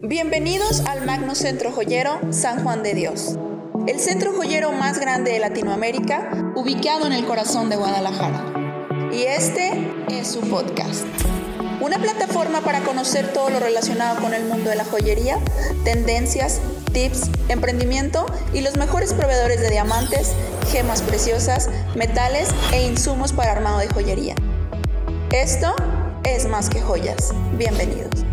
Bienvenidos 0.00 0.82
al 0.86 1.04
Magno 1.04 1.34
Centro 1.34 1.72
Joyero 1.72 2.20
San 2.30 2.62
Juan 2.62 2.84
de 2.84 2.94
Dios, 2.94 3.36
el 3.88 3.98
centro 3.98 4.32
joyero 4.32 4.70
más 4.70 5.00
grande 5.00 5.32
de 5.32 5.40
Latinoamérica, 5.40 6.52
ubicado 6.54 7.08
en 7.08 7.12
el 7.12 7.26
corazón 7.26 7.68
de 7.68 7.74
Guadalajara. 7.74 8.44
Y 9.12 9.22
este 9.22 9.72
es 10.08 10.28
su 10.28 10.40
podcast. 10.42 11.04
Una 11.80 11.98
plataforma 11.98 12.60
para 12.60 12.82
conocer 12.82 13.32
todo 13.32 13.50
lo 13.50 13.58
relacionado 13.58 14.20
con 14.22 14.34
el 14.34 14.44
mundo 14.44 14.70
de 14.70 14.76
la 14.76 14.84
joyería, 14.84 15.40
tendencias, 15.82 16.60
tips, 16.92 17.28
emprendimiento 17.48 18.24
y 18.54 18.60
los 18.60 18.76
mejores 18.76 19.12
proveedores 19.12 19.60
de 19.60 19.70
diamantes, 19.70 20.32
gemas 20.70 21.02
preciosas, 21.02 21.70
metales 21.96 22.50
e 22.72 22.86
insumos 22.86 23.32
para 23.32 23.50
armado 23.50 23.80
de 23.80 23.88
joyería. 23.88 24.36
Esto 25.32 25.74
es 26.22 26.46
más 26.46 26.70
que 26.70 26.80
joyas. 26.80 27.34
Bienvenidos. 27.56 28.27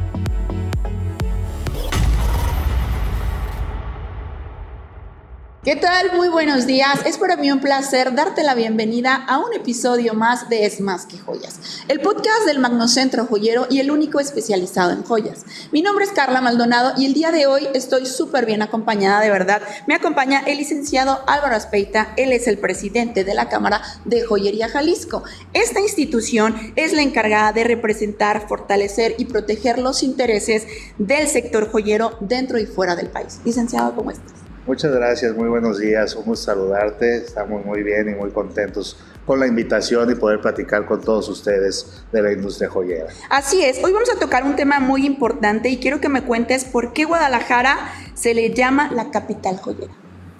¿Qué 5.65 5.75
tal? 5.75 6.15
Muy 6.15 6.29
buenos 6.29 6.67
días. 6.67 6.99
Es 7.07 7.17
para 7.17 7.37
mí 7.37 7.51
un 7.51 7.59
placer 7.59 8.13
darte 8.13 8.43
la 8.43 8.53
bienvenida 8.53 9.15
a 9.15 9.39
un 9.39 9.51
episodio 9.51 10.13
más 10.13 10.47
de 10.47 10.63
Es 10.63 10.79
más 10.79 11.07
que 11.07 11.17
joyas, 11.17 11.59
el 11.87 12.01
podcast 12.01 12.45
del 12.45 12.59
Magnocentro 12.59 13.25
Joyero 13.25 13.65
y 13.67 13.79
el 13.79 13.89
único 13.89 14.19
especializado 14.19 14.91
en 14.91 15.01
joyas. 15.01 15.43
Mi 15.71 15.81
nombre 15.81 16.05
es 16.05 16.11
Carla 16.11 16.39
Maldonado 16.39 16.93
y 16.95 17.07
el 17.07 17.15
día 17.15 17.31
de 17.31 17.47
hoy 17.47 17.67
estoy 17.73 18.05
súper 18.05 18.45
bien 18.45 18.61
acompañada, 18.61 19.21
de 19.21 19.31
verdad. 19.31 19.63
Me 19.87 19.95
acompaña 19.95 20.43
el 20.45 20.59
licenciado 20.59 21.23
Álvaro 21.25 21.55
Aspeita, 21.55 22.13
él 22.15 22.31
es 22.31 22.47
el 22.47 22.59
presidente 22.59 23.23
de 23.23 23.33
la 23.33 23.49
Cámara 23.49 23.81
de 24.05 24.21
Joyería 24.21 24.69
Jalisco. 24.69 25.23
Esta 25.53 25.79
institución 25.79 26.73
es 26.75 26.93
la 26.93 27.01
encargada 27.01 27.53
de 27.53 27.63
representar, 27.63 28.47
fortalecer 28.47 29.15
y 29.17 29.25
proteger 29.25 29.79
los 29.79 30.03
intereses 30.03 30.67
del 30.99 31.27
sector 31.27 31.71
joyero 31.71 32.19
dentro 32.19 32.59
y 32.59 32.67
fuera 32.67 32.95
del 32.95 33.07
país. 33.07 33.39
Licenciado, 33.43 33.95
¿cómo 33.95 34.11
estás? 34.11 34.44
Muchas 34.67 34.91
gracias, 34.91 35.35
muy 35.35 35.47
buenos 35.47 35.77
días, 35.77 36.15
un 36.15 36.25
gusto 36.25 36.45
saludarte, 36.45 37.17
estamos 37.17 37.63
muy 37.63 37.83
bien 37.83 38.09
y 38.09 38.15
muy 38.15 38.31
contentos 38.31 38.97
con 39.23 39.39
la 39.39 39.45
invitación 39.45 40.09
y 40.09 40.15
poder 40.15 40.41
platicar 40.41 40.87
con 40.87 41.01
todos 41.01 41.29
ustedes 41.29 42.03
de 42.11 42.21
la 42.23 42.31
industria 42.31 42.67
joyera. 42.67 43.05
Así 43.29 43.63
es, 43.63 43.83
hoy 43.83 43.93
vamos 43.93 44.09
a 44.09 44.17
tocar 44.17 44.43
un 44.43 44.55
tema 44.55 44.79
muy 44.79 45.05
importante 45.05 45.69
y 45.69 45.77
quiero 45.77 46.01
que 46.01 46.09
me 46.09 46.23
cuentes 46.23 46.65
por 46.65 46.93
qué 46.93 47.05
Guadalajara 47.05 47.77
se 48.15 48.33
le 48.33 48.55
llama 48.55 48.91
la 48.91 49.11
capital 49.11 49.57
joyera. 49.57 49.93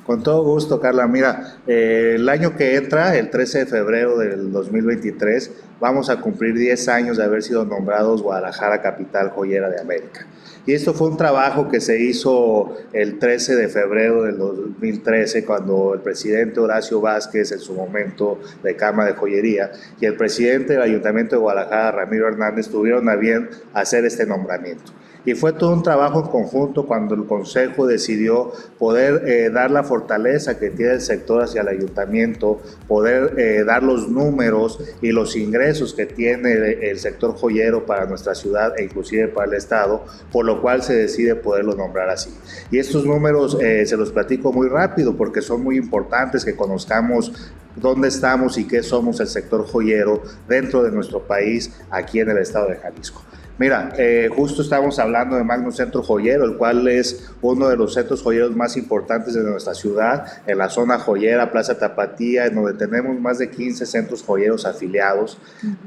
Con 0.08 0.23
todo 0.23 0.44
gusto, 0.44 0.80
Carla. 0.80 1.08
Mira, 1.08 1.58
eh, 1.67 2.14
el 2.16 2.27
año 2.30 2.55
que 2.55 2.75
entra, 2.75 3.16
el 3.16 3.30
13 3.30 3.59
de 3.59 3.66
febrero 3.67 4.17
del 4.17 4.52
2023, 4.52 5.52
vamos 5.80 6.09
a 6.09 6.19
cumplir 6.21 6.55
10 6.55 6.88
años 6.89 7.17
de 7.17 7.23
haber 7.23 7.44
sido 7.44 7.64
nombrados 7.66 8.23
Guadalajara 8.23 8.81
Capital 8.81 9.30
Joyera 9.30 9.69
de 9.69 9.80
América. 9.80 10.27
Y 10.66 10.73
esto 10.73 10.94
fue 10.94 11.09
un 11.09 11.17
trabajo 11.17 11.69
que 11.69 11.80
se 11.80 12.02
hizo 12.02 12.75
el 12.91 13.19
13 13.19 13.55
de 13.55 13.69
febrero 13.69 14.23
del 14.23 14.38
2013, 14.38 15.45
cuando 15.45 15.94
el 15.94 16.02
presidente 16.02 16.59
Horacio 16.59 16.99
Vázquez, 16.99 17.52
en 17.52 17.59
su 17.59 17.73
momento 17.73 18.39
de 18.63 18.75
Cámara 18.75 19.11
de 19.11 19.16
Joyería, 19.16 19.71
y 20.02 20.05
el 20.05 20.16
presidente 20.16 20.73
del 20.73 20.81
Ayuntamiento 20.81 21.36
de 21.36 21.41
Guadalajara, 21.41 21.91
Ramiro 21.91 22.27
Hernández, 22.27 22.69
tuvieron 22.69 23.08
a 23.09 23.16
bien 23.16 23.49
hacer 23.73 24.05
este 24.05 24.25
nombramiento. 24.25 24.91
Y 25.25 25.33
fue 25.33 25.53
todo 25.53 25.73
un 25.73 25.83
trabajo 25.83 26.21
en 26.21 26.27
conjunto 26.27 26.85
cuando 26.85 27.15
el 27.15 27.25
Consejo 27.25 27.87
decidió 27.87 28.51
poder 28.77 29.27
eh, 29.27 29.49
dar 29.49 29.71
la 29.71 29.83
fortaleza 29.83 30.59
que 30.59 30.69
tiene 30.69 30.93
el 30.93 31.01
sector 31.01 31.43
hacia 31.43 31.61
el 31.61 31.67
ayuntamiento, 31.67 32.61
poder 32.87 33.33
eh, 33.39 33.63
dar 33.65 33.83
los 33.83 34.07
números 34.07 34.79
y 35.01 35.11
los 35.11 35.35
ingresos 35.35 35.93
que 35.93 36.05
tiene 36.05 36.53
el 36.81 36.99
sector 36.99 37.35
joyero 37.35 37.85
para 37.85 38.05
nuestra 38.05 38.35
ciudad 38.35 38.73
e 38.77 38.83
inclusive 38.83 39.27
para 39.27 39.47
el 39.47 39.53
Estado, 39.55 40.05
por 40.31 40.45
lo 40.45 40.61
cual 40.61 40.83
se 40.83 40.93
decide 40.93 41.35
poderlo 41.35 41.75
nombrar 41.75 42.09
así. 42.09 42.29
Y 42.71 42.77
estos 42.77 43.05
números 43.05 43.57
eh, 43.61 43.85
se 43.85 43.97
los 43.97 44.11
platico 44.11 44.53
muy 44.53 44.67
rápido 44.67 45.15
porque 45.15 45.41
son 45.41 45.63
muy 45.63 45.77
importantes 45.77 46.45
que 46.45 46.55
conozcamos 46.55 47.31
dónde 47.75 48.07
estamos 48.07 48.57
y 48.57 48.65
qué 48.67 48.83
somos 48.83 49.19
el 49.19 49.27
sector 49.27 49.65
joyero 49.65 50.23
dentro 50.47 50.83
de 50.83 50.91
nuestro 50.91 51.21
país 51.21 51.71
aquí 51.89 52.19
en 52.19 52.30
el 52.30 52.37
estado 52.37 52.69
de 52.69 52.77
Jalisco. 52.77 53.21
Mira, 53.58 53.93
eh, 53.98 54.30
justo 54.36 54.61
estamos 54.61 54.99
hablando 54.99 55.38
de 55.38 55.43
Magno 55.45 55.71
Centro 55.71 56.04
Joyero, 56.04 56.43
el 56.43 56.58
cual 56.58 56.86
es 56.89 57.32
uno 57.42 57.70
de 57.70 57.77
los 57.77 57.93
centros 57.93 58.21
joyeros 58.21 58.54
más 58.54 58.76
importantes 58.76 59.33
de 59.33 59.43
nuestra 59.43 59.73
ciudad, 59.73 60.26
en 60.45 60.58
la 60.58 60.70
zona 60.70 60.99
joyera, 60.99 61.52
Plaza 61.54 61.80
Tapatía, 61.80 62.48
en 62.48 62.55
donde 62.55 62.73
tenemos 62.73 63.17
más 63.17 63.38
de 63.38 63.49
15 63.49 63.86
centros 63.86 64.23
joyeros 64.23 64.65
afiliados, 64.65 65.38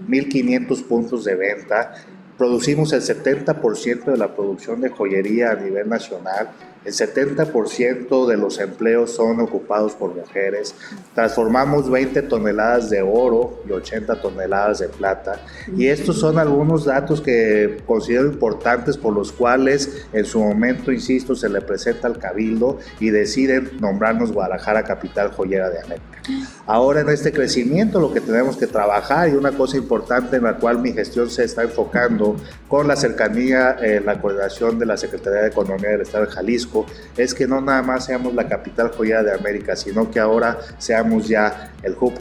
1.500 0.08 0.82
puntos 0.84 1.24
de 1.24 1.34
venta. 1.34 1.92
Producimos 2.38 2.94
el 2.94 3.02
70% 3.02 4.04
de 4.12 4.16
la 4.16 4.34
producción 4.34 4.80
de 4.80 4.88
joyería 4.88 5.50
a 5.50 5.56
nivel 5.56 5.90
nacional 5.90 6.48
el 6.88 6.94
70% 6.94 8.26
de 8.26 8.36
los 8.38 8.58
empleos 8.58 9.10
son 9.10 9.40
ocupados 9.40 9.92
por 9.92 10.14
mujeres. 10.14 10.74
Transformamos 11.14 11.90
20 11.90 12.22
toneladas 12.22 12.88
de 12.88 13.02
oro 13.02 13.62
y 13.68 13.72
80 13.72 14.22
toneladas 14.22 14.78
de 14.78 14.88
plata. 14.88 15.40
Y 15.76 15.88
estos 15.88 16.18
son 16.18 16.38
algunos 16.38 16.86
datos 16.86 17.20
que 17.20 17.82
considero 17.86 18.26
importantes 18.26 18.96
por 18.96 19.12
los 19.12 19.32
cuales 19.32 20.06
en 20.14 20.24
su 20.24 20.40
momento, 20.40 20.90
insisto, 20.90 21.36
se 21.36 21.50
le 21.50 21.60
presenta 21.60 22.06
al 22.06 22.18
Cabildo 22.18 22.78
y 23.00 23.10
deciden 23.10 23.72
nombrarnos 23.80 24.32
Guadalajara 24.32 24.84
Capital 24.84 25.30
Joyera 25.32 25.68
de 25.68 25.80
América. 25.80 26.18
Ahora 26.66 27.00
en 27.00 27.08
este 27.08 27.32
crecimiento 27.32 28.00
lo 28.00 28.12
que 28.12 28.20
tenemos 28.20 28.56
que 28.56 28.66
trabajar 28.66 29.28
y 29.28 29.32
una 29.32 29.52
cosa 29.52 29.76
importante 29.76 30.36
en 30.36 30.44
la 30.44 30.56
cual 30.56 30.78
mi 30.78 30.92
gestión 30.92 31.30
se 31.30 31.44
está 31.44 31.62
enfocando 31.62 32.36
con 32.68 32.86
la 32.86 32.96
cercanía, 32.96 33.76
en 33.80 34.04
la 34.04 34.20
coordinación 34.20 34.78
de 34.78 34.86
la 34.86 34.96
Secretaría 34.96 35.40
de 35.40 35.48
Economía 35.48 35.90
del 35.90 36.02
Estado 36.02 36.26
de 36.26 36.32
Jalisco, 36.32 36.77
es 37.16 37.34
que 37.34 37.46
no 37.46 37.60
nada 37.60 37.82
más 37.82 38.06
seamos 38.06 38.34
la 38.34 38.48
capital 38.48 38.90
joyera 38.90 39.22
de 39.22 39.32
América, 39.32 39.76
sino 39.76 40.10
que 40.10 40.20
ahora 40.20 40.58
seamos 40.78 41.28
ya 41.28 41.72
el 41.82 41.96
hub, 41.98 42.12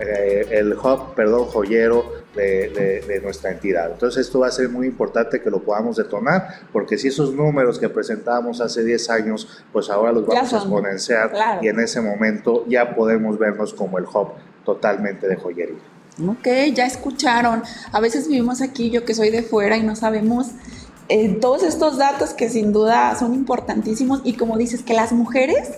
eh, 0.00 0.46
el 0.50 0.74
hub 0.74 1.14
perdón, 1.14 1.46
joyero 1.46 2.22
de, 2.34 3.20
nuestra 3.22 3.50
entidad. 3.50 3.92
Entonces 3.92 4.26
esto 4.26 4.40
va 4.40 4.48
a 4.48 4.50
ser 4.50 4.68
muy 4.68 4.86
importante 4.86 5.40
que 5.40 5.50
lo 5.50 5.62
podamos 5.62 5.96
detonar, 5.96 6.48
porque 6.72 6.98
si 6.98 7.08
esos 7.08 7.34
números 7.34 7.78
que 7.78 7.88
presentábamos 7.88 8.60
hace 8.60 8.84
10 8.84 9.10
años, 9.10 9.64
pues 9.72 9.90
ahora 9.90 10.12
los 10.12 10.26
vamos 10.26 10.52
a 10.52 10.56
exponenciar 10.56 11.32
y 11.60 11.68
en 11.68 11.80
ese 11.80 12.00
momento 12.00 12.64
ya 12.68 12.94
podemos 12.94 13.38
vernos 13.38 13.74
como 13.74 13.98
el 13.98 14.04
hub 14.04 14.32
totalmente 14.64 15.28
de 15.28 15.36
joyería. 15.36 15.92
Ok, 16.28 16.46
ya 16.74 16.84
escucharon. 16.84 17.62
A 17.90 18.00
veces 18.00 18.28
vivimos 18.28 18.60
aquí, 18.60 18.90
yo 18.90 19.04
que 19.04 19.14
soy 19.14 19.30
de 19.30 19.42
fuera 19.42 19.78
y 19.78 19.82
no 19.82 19.96
sabemos 19.96 20.48
eh, 21.08 21.38
todos 21.40 21.62
estos 21.62 21.98
datos 21.98 22.30
que 22.30 22.48
sin 22.48 22.72
duda 22.72 23.14
son 23.18 23.34
importantísimos 23.34 24.20
y 24.24 24.34
como 24.34 24.56
dices, 24.56 24.82
que 24.82 24.94
las 24.94 25.12
mujeres 25.12 25.70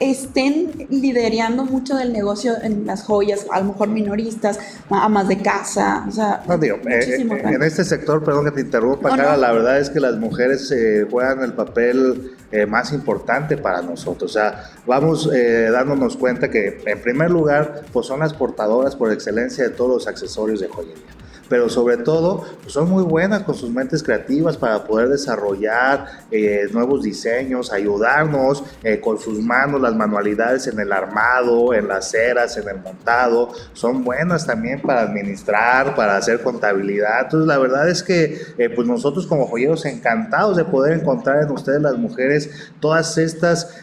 estén 0.00 0.88
liderando 0.90 1.64
mucho 1.64 1.96
del 1.96 2.12
negocio 2.12 2.54
en 2.60 2.86
las 2.86 3.04
joyas, 3.04 3.46
a 3.52 3.60
lo 3.60 3.66
mejor 3.66 3.88
minoristas, 3.88 4.58
amas 4.90 5.28
de 5.28 5.40
casa, 5.40 6.04
o 6.08 6.10
sea, 6.10 6.42
no, 6.48 6.58
digo, 6.58 6.76
eh, 6.78 7.18
eh, 7.20 7.42
en 7.44 7.62
este 7.62 7.84
sector, 7.84 8.24
perdón 8.24 8.46
que 8.46 8.50
te 8.50 8.60
interrumpa, 8.62 9.16
la 9.16 9.52
verdad 9.52 9.78
es 9.78 9.90
que 9.90 10.00
las 10.00 10.16
mujeres 10.16 10.74
juegan 11.08 11.44
el 11.44 11.52
papel 11.52 12.32
más 12.66 12.92
importante 12.92 13.56
para 13.56 13.80
nosotros, 13.80 14.32
o 14.32 14.34
sea, 14.34 14.72
vamos 14.86 15.30
dándonos 15.30 16.16
cuenta 16.16 16.50
que 16.50 16.82
en 16.84 17.00
primer 17.00 17.30
lugar, 17.30 17.82
pues 17.92 18.06
son 18.06 18.20
las 18.20 18.34
portadoras 18.34 18.96
por 18.96 19.12
excelencia 19.12 19.62
de 19.62 19.70
todos 19.70 19.90
los 19.90 20.08
accesorios 20.08 20.58
de 20.58 20.66
joyería 20.66 21.21
pero 21.52 21.68
sobre 21.68 21.98
todo 21.98 22.46
pues, 22.62 22.72
son 22.72 22.88
muy 22.88 23.02
buenas 23.02 23.42
con 23.42 23.54
sus 23.54 23.68
mentes 23.68 24.02
creativas 24.02 24.56
para 24.56 24.84
poder 24.84 25.10
desarrollar 25.10 26.06
eh, 26.30 26.66
nuevos 26.72 27.02
diseños, 27.02 27.70
ayudarnos 27.70 28.64
eh, 28.82 28.98
con 29.00 29.18
sus 29.18 29.38
manos, 29.38 29.78
las 29.78 29.94
manualidades 29.94 30.66
en 30.66 30.80
el 30.80 30.90
armado, 30.90 31.74
en 31.74 31.88
las 31.88 32.10
ceras, 32.10 32.56
en 32.56 32.70
el 32.70 32.78
montado, 32.78 33.50
son 33.74 34.02
buenas 34.02 34.46
también 34.46 34.80
para 34.80 35.02
administrar, 35.02 35.94
para 35.94 36.16
hacer 36.16 36.40
contabilidad. 36.42 37.24
Entonces 37.24 37.46
la 37.46 37.58
verdad 37.58 37.86
es 37.86 38.02
que 38.02 38.40
eh, 38.56 38.70
pues 38.74 38.88
nosotros 38.88 39.26
como 39.26 39.46
joyeros 39.46 39.84
encantados 39.84 40.56
de 40.56 40.64
poder 40.64 40.98
encontrar 40.98 41.42
en 41.42 41.50
ustedes 41.50 41.82
las 41.82 41.98
mujeres 41.98 42.72
todas 42.80 43.18
estas 43.18 43.76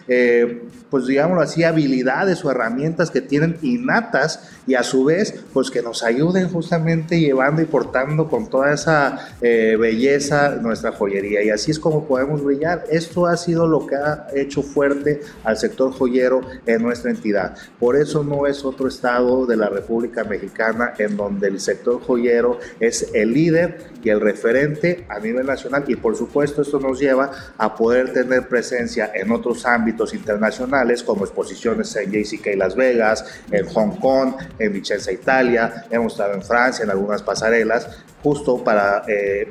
pues 0.90 1.06
digámoslo 1.06 1.42
así, 1.42 1.64
habilidades 1.64 2.44
o 2.44 2.52
herramientas 2.52 3.12
que 3.12 3.22
tienen 3.22 3.58
innatas 3.62 4.50
y 4.66 4.76
a 4.76 4.84
su 4.84 5.06
vez, 5.06 5.44
pues 5.54 5.70
que 5.70 5.82
nos 5.82 6.04
ayuden 6.04 6.50
justamente 6.50 7.20
llevando 7.20 7.62
y 7.62 7.66
portando 7.66 8.28
con 8.28 8.50
toda 8.50 8.74
esa 8.74 9.36
eh, 9.42 9.78
belleza 9.80 10.56
nuestra 10.56 10.92
joyería. 10.92 11.44
Y 11.44 11.50
así 11.50 11.72
es 11.72 11.80
como 11.80 12.06
podemos 12.06 12.44
brillar. 12.44 12.86
Esto 12.90 13.28
ha 13.28 13.38
sido 13.38 13.68
lo 13.68 13.86
que 13.86 13.96
ha 13.96 14.28
hecho 14.34 14.62
fuerte 14.62 15.22
al 15.44 15.58
sector 15.58 15.92
joyero 15.92 16.42
en 16.66 16.82
nuestra 16.82 17.12
entidad. 17.12 17.56
Por 17.80 17.96
eso 17.96 18.24
no 18.24 18.48
es 18.48 18.66
otro 18.66 18.88
estado 18.88 19.46
de 19.46 19.58
la 19.58 19.70
República 19.70 20.24
Mexicana 20.24 20.94
en 20.98 21.18
donde 21.18 21.48
el 21.48 21.60
sector 21.60 22.02
joyero 22.02 22.60
es 22.80 23.10
el 23.14 23.34
líder 23.34 23.90
y 24.04 24.10
el 24.10 24.22
referente 24.22 25.06
a 25.10 25.20
nivel 25.20 25.46
nacional. 25.46 25.84
Y 25.88 25.96
por 25.96 26.16
supuesto 26.16 26.62
esto 26.62 26.80
nos 26.80 27.00
lleva 27.00 27.32
a 27.58 27.76
poder 27.76 28.14
tener 28.14 28.48
presencia 28.48 29.12
en 29.14 29.32
otros 29.32 29.66
ámbitos 29.66 30.14
internacionales 30.14 30.79
como 31.06 31.26
exposiciones 31.26 31.96
en 31.96 32.12
JCK 32.12 32.56
Las 32.56 32.76
Vegas, 32.76 33.26
en 33.52 33.66
Hong 33.68 33.98
Kong, 34.00 34.34
en 34.58 34.74
Vicenza, 34.74 35.12
Italia, 35.12 35.86
hemos 35.90 36.14
estado 36.14 36.34
en 36.34 36.42
Francia 36.42 36.84
en 36.84 36.92
algunas 36.92 37.22
pasarelas, 37.22 37.88
justo 38.24 38.64
para... 38.64 39.04
Eh, 39.08 39.50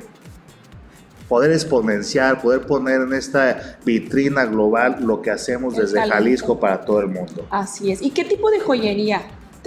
poder 1.27 1.51
exponenciar, 1.51 2.41
poder 2.41 2.61
poner 2.65 3.01
en 3.01 3.13
esta 3.13 3.77
vitrina 3.85 4.45
global 4.45 4.97
lo 4.99 5.21
que 5.21 5.29
hacemos 5.29 5.75
desde 5.77 6.01
Jalisco 6.09 6.59
para 6.59 6.81
todo 6.81 7.01
el 7.01 7.07
mundo. 7.07 7.45
Así 7.51 7.91
es. 7.91 8.01
¿Y 8.01 8.09
qué 8.09 8.25
tipo 8.25 8.49
de 8.49 8.59
joyería? 8.59 9.21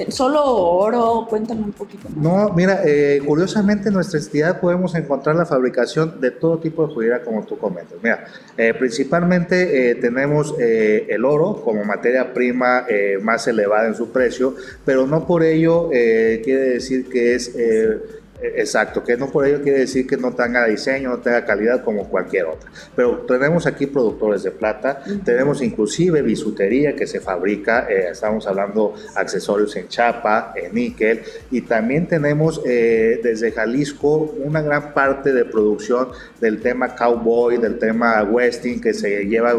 ¿Solo 0.09 0.43
oro? 0.45 1.27
Cuéntame 1.29 1.63
un 1.65 1.73
poquito 1.73 2.09
más. 2.09 2.17
No, 2.17 2.55
mira, 2.55 2.81
eh, 2.85 3.21
curiosamente 3.27 3.89
en 3.89 3.95
nuestra 3.95 4.19
entidad 4.19 4.61
podemos 4.61 4.95
encontrar 4.95 5.37
la 5.37 5.45
fabricación 5.45 6.21
de 6.21 6.31
todo 6.31 6.59
tipo 6.59 6.87
de 6.87 6.95
joyería 6.95 7.23
como 7.23 7.45
tú 7.45 7.59
comentas. 7.59 7.99
Mira, 8.03 8.25
eh, 8.57 8.73
principalmente 8.75 9.91
eh, 9.91 9.95
tenemos 9.97 10.55
el 10.59 11.25
oro 11.25 11.63
como 11.63 11.85
materia 11.85 12.33
prima 12.33 12.87
más 13.23 13.47
elevada 13.47 13.89
en 13.89 13.95
su 13.95 14.11
precio, 14.11 14.55
pero 14.85 15.07
no 15.07 15.27
por 15.27 15.43
ello 15.43 15.89
quiere 15.91 16.71
decir 16.71 17.09
que 17.09 17.35
es 17.35 17.53
Exacto, 18.43 19.05
que 19.05 19.17
no 19.17 19.31
por 19.31 19.47
ello 19.47 19.63
quiere 19.63 19.81
decir 19.81 20.07
que 20.07 20.17
no 20.17 20.33
tenga 20.35 20.67
diseño, 20.67 21.11
no 21.11 21.19
tenga 21.19 21.45
calidad 21.45 21.85
como 21.85 22.09
cualquier 22.09 22.47
otra. 22.47 22.71
Pero 22.97 23.19
tenemos 23.19 23.67
aquí 23.67 23.87
productores 23.87 24.43
de 24.43 24.51
plata, 24.51 25.03
tenemos 25.25 25.63
inclusive 25.63 26.23
bisutería 26.23 26.97
que 26.97 27.07
se 27.07 27.21
fabrica, 27.21 27.87
eh, 27.89 28.09
estamos 28.11 28.47
hablando 28.47 28.95
accesorios 29.15 29.77
en 29.77 29.89
chapa, 29.89 30.53
en 30.57 30.75
níquel, 30.75 31.23
y 31.51 31.61
también 31.63 32.09
tenemos 32.09 32.61
eh, 32.67 33.21
desde 33.23 33.53
Jalisco 33.53 34.35
una 34.39 34.61
gran 34.61 34.93
parte 34.93 35.33
de 35.33 35.45
producción 35.45 36.09
del 36.41 36.61
tema 36.61 36.97
cowboy, 36.97 37.59
del 37.59 37.79
tema 37.79 38.23
westing, 38.25 38.81
que 38.81 38.93
se 38.93 39.25
lleva 39.25 39.55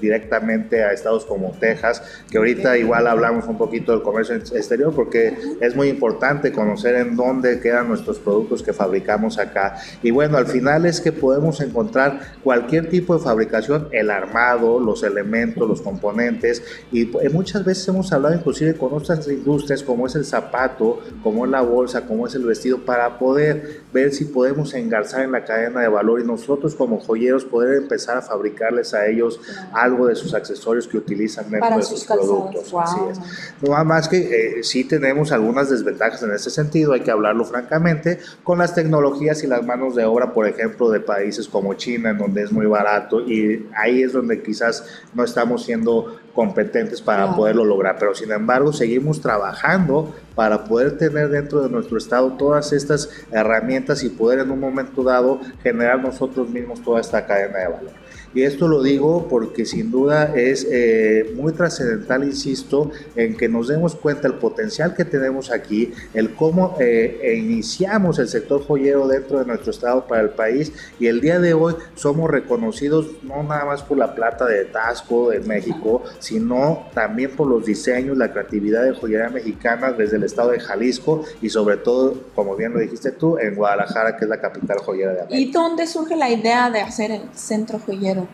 directamente 0.00 0.84
a 0.84 0.92
estados 0.92 1.24
como 1.24 1.50
Texas, 1.58 2.02
que 2.30 2.38
ahorita 2.38 2.78
igual 2.78 3.08
hablamos 3.08 3.46
un 3.46 3.58
poquito 3.58 3.92
del 3.92 4.02
comercio 4.02 4.36
exterior 4.36 4.94
porque 4.94 5.34
es 5.60 5.74
muy 5.74 5.88
importante 5.88 6.52
conocer 6.52 6.94
en 6.94 7.16
dónde 7.16 7.58
quedan 7.60 7.88
nuestros 7.88 8.18
productos 8.18 8.27
que 8.64 8.72
fabricamos 8.72 9.38
acá. 9.38 9.76
Y 10.02 10.10
bueno, 10.10 10.36
al 10.36 10.46
final 10.46 10.86
es 10.86 11.00
que 11.00 11.12
podemos 11.12 11.60
encontrar 11.60 12.20
cualquier 12.42 12.88
tipo 12.88 13.16
de 13.16 13.22
fabricación, 13.24 13.88
el 13.92 14.10
armado, 14.10 14.80
los 14.80 15.02
elementos, 15.02 15.68
los 15.68 15.80
componentes, 15.80 16.62
y 16.92 17.10
muchas 17.32 17.64
veces 17.64 17.86
hemos 17.88 18.12
hablado 18.12 18.34
inclusive 18.34 18.74
con 18.74 18.92
otras 18.92 19.26
industrias 19.28 19.82
como 19.82 20.06
es 20.06 20.14
el 20.14 20.24
zapato, 20.24 21.00
como 21.22 21.44
es 21.44 21.50
la 21.50 21.62
bolsa, 21.62 22.06
como 22.06 22.26
es 22.26 22.34
el 22.34 22.44
vestido, 22.44 22.78
para 22.78 23.18
poder 23.18 23.82
ver 23.92 24.12
si 24.12 24.24
podemos 24.24 24.74
engarzar 24.74 25.22
en 25.22 25.32
la 25.32 25.44
cadena 25.44 25.80
de 25.80 25.88
valor 25.88 26.20
y 26.20 26.24
nosotros 26.24 26.74
como 26.74 27.00
joyeros 27.00 27.44
poder 27.44 27.74
empezar 27.74 28.18
a 28.18 28.22
fabricarles 28.22 28.94
a 28.94 29.06
ellos 29.06 29.40
algo 29.72 30.06
de 30.06 30.14
sus 30.14 30.34
accesorios 30.34 30.86
que 30.86 30.96
utilizan 30.96 31.50
dentro 31.50 31.76
de 31.76 31.82
sus, 31.82 32.04
productos. 32.04 32.72
Así 32.74 33.00
es. 33.10 33.18
No 33.62 33.84
más 33.84 34.08
que 34.08 34.18
eh, 34.18 34.62
sí 34.62 34.84
tenemos 34.84 35.32
algunas 35.32 35.70
desventajas 35.70 36.22
en 36.22 36.32
ese 36.32 36.50
sentido, 36.50 36.92
hay 36.92 37.00
que 37.00 37.10
hablarlo 37.10 37.44
francamente, 37.44 38.17
con 38.42 38.58
las 38.58 38.74
tecnologías 38.74 39.42
y 39.44 39.46
las 39.46 39.64
manos 39.64 39.94
de 39.94 40.04
obra, 40.04 40.32
por 40.32 40.46
ejemplo, 40.46 40.90
de 40.90 41.00
países 41.00 41.48
como 41.48 41.74
China, 41.74 42.10
en 42.10 42.18
donde 42.18 42.42
es 42.42 42.52
muy 42.52 42.66
barato 42.66 43.20
y 43.20 43.66
ahí 43.76 44.02
es 44.02 44.12
donde 44.12 44.42
quizás 44.42 44.84
no 45.14 45.24
estamos 45.24 45.64
siendo 45.64 46.18
competentes 46.38 47.02
para 47.02 47.34
poderlo 47.34 47.64
lograr, 47.64 47.96
pero 47.98 48.14
sin 48.14 48.30
embargo 48.30 48.72
seguimos 48.72 49.20
trabajando 49.20 50.14
para 50.36 50.62
poder 50.62 50.96
tener 50.96 51.30
dentro 51.30 51.62
de 51.62 51.68
nuestro 51.68 51.98
estado 51.98 52.34
todas 52.34 52.72
estas 52.72 53.10
herramientas 53.32 54.04
y 54.04 54.08
poder 54.08 54.38
en 54.38 54.52
un 54.52 54.60
momento 54.60 55.02
dado 55.02 55.40
generar 55.64 56.00
nosotros 56.00 56.48
mismos 56.48 56.80
toda 56.80 57.00
esta 57.00 57.26
cadena 57.26 57.58
de 57.58 57.68
valor. 57.68 58.07
Y 58.38 58.44
esto 58.44 58.68
lo 58.68 58.84
digo 58.84 59.26
porque 59.28 59.64
sin 59.64 59.90
duda 59.90 60.32
es 60.36 60.64
eh, 60.70 61.32
muy 61.34 61.52
trascendental, 61.52 62.22
insisto, 62.22 62.92
en 63.16 63.36
que 63.36 63.48
nos 63.48 63.66
demos 63.66 63.96
cuenta 63.96 64.28
el 64.28 64.34
potencial 64.34 64.94
que 64.94 65.04
tenemos 65.04 65.50
aquí, 65.50 65.92
el 66.14 66.36
cómo 66.36 66.76
eh, 66.78 67.18
e 67.20 67.34
iniciamos 67.34 68.20
el 68.20 68.28
sector 68.28 68.64
joyero 68.64 69.08
dentro 69.08 69.40
de 69.40 69.44
nuestro 69.44 69.72
estado 69.72 70.06
para 70.06 70.22
el 70.22 70.30
país 70.30 70.72
y 71.00 71.08
el 71.08 71.20
día 71.20 71.40
de 71.40 71.52
hoy 71.52 71.74
somos 71.96 72.30
reconocidos 72.30 73.08
no 73.24 73.42
nada 73.42 73.64
más 73.64 73.82
por 73.82 73.98
la 73.98 74.14
plata 74.14 74.44
de 74.44 74.66
Tasco 74.66 75.30
de 75.30 75.40
México, 75.40 76.04
sino 76.20 76.86
también 76.94 77.32
por 77.34 77.48
los 77.48 77.66
diseños, 77.66 78.16
la 78.16 78.30
creatividad 78.30 78.84
de 78.84 78.92
joyería 78.92 79.30
mexicana 79.30 79.90
desde 79.90 80.16
el 80.16 80.22
estado 80.22 80.52
de 80.52 80.60
Jalisco 80.60 81.24
y 81.42 81.50
sobre 81.50 81.78
todo, 81.78 82.14
como 82.36 82.54
bien 82.54 82.72
lo 82.72 82.78
dijiste 82.78 83.10
tú, 83.10 83.36
en 83.36 83.56
Guadalajara, 83.56 84.16
que 84.16 84.26
es 84.26 84.28
la 84.28 84.40
capital 84.40 84.78
joyera 84.78 85.12
de 85.12 85.20
América. 85.22 85.40
¿Y 85.40 85.50
dónde 85.50 85.88
surge 85.88 86.14
la 86.14 86.30
idea 86.30 86.70
de 86.70 86.82
hacer 86.82 87.10
el 87.10 87.22
centro 87.34 87.80
joyero? 87.80 88.27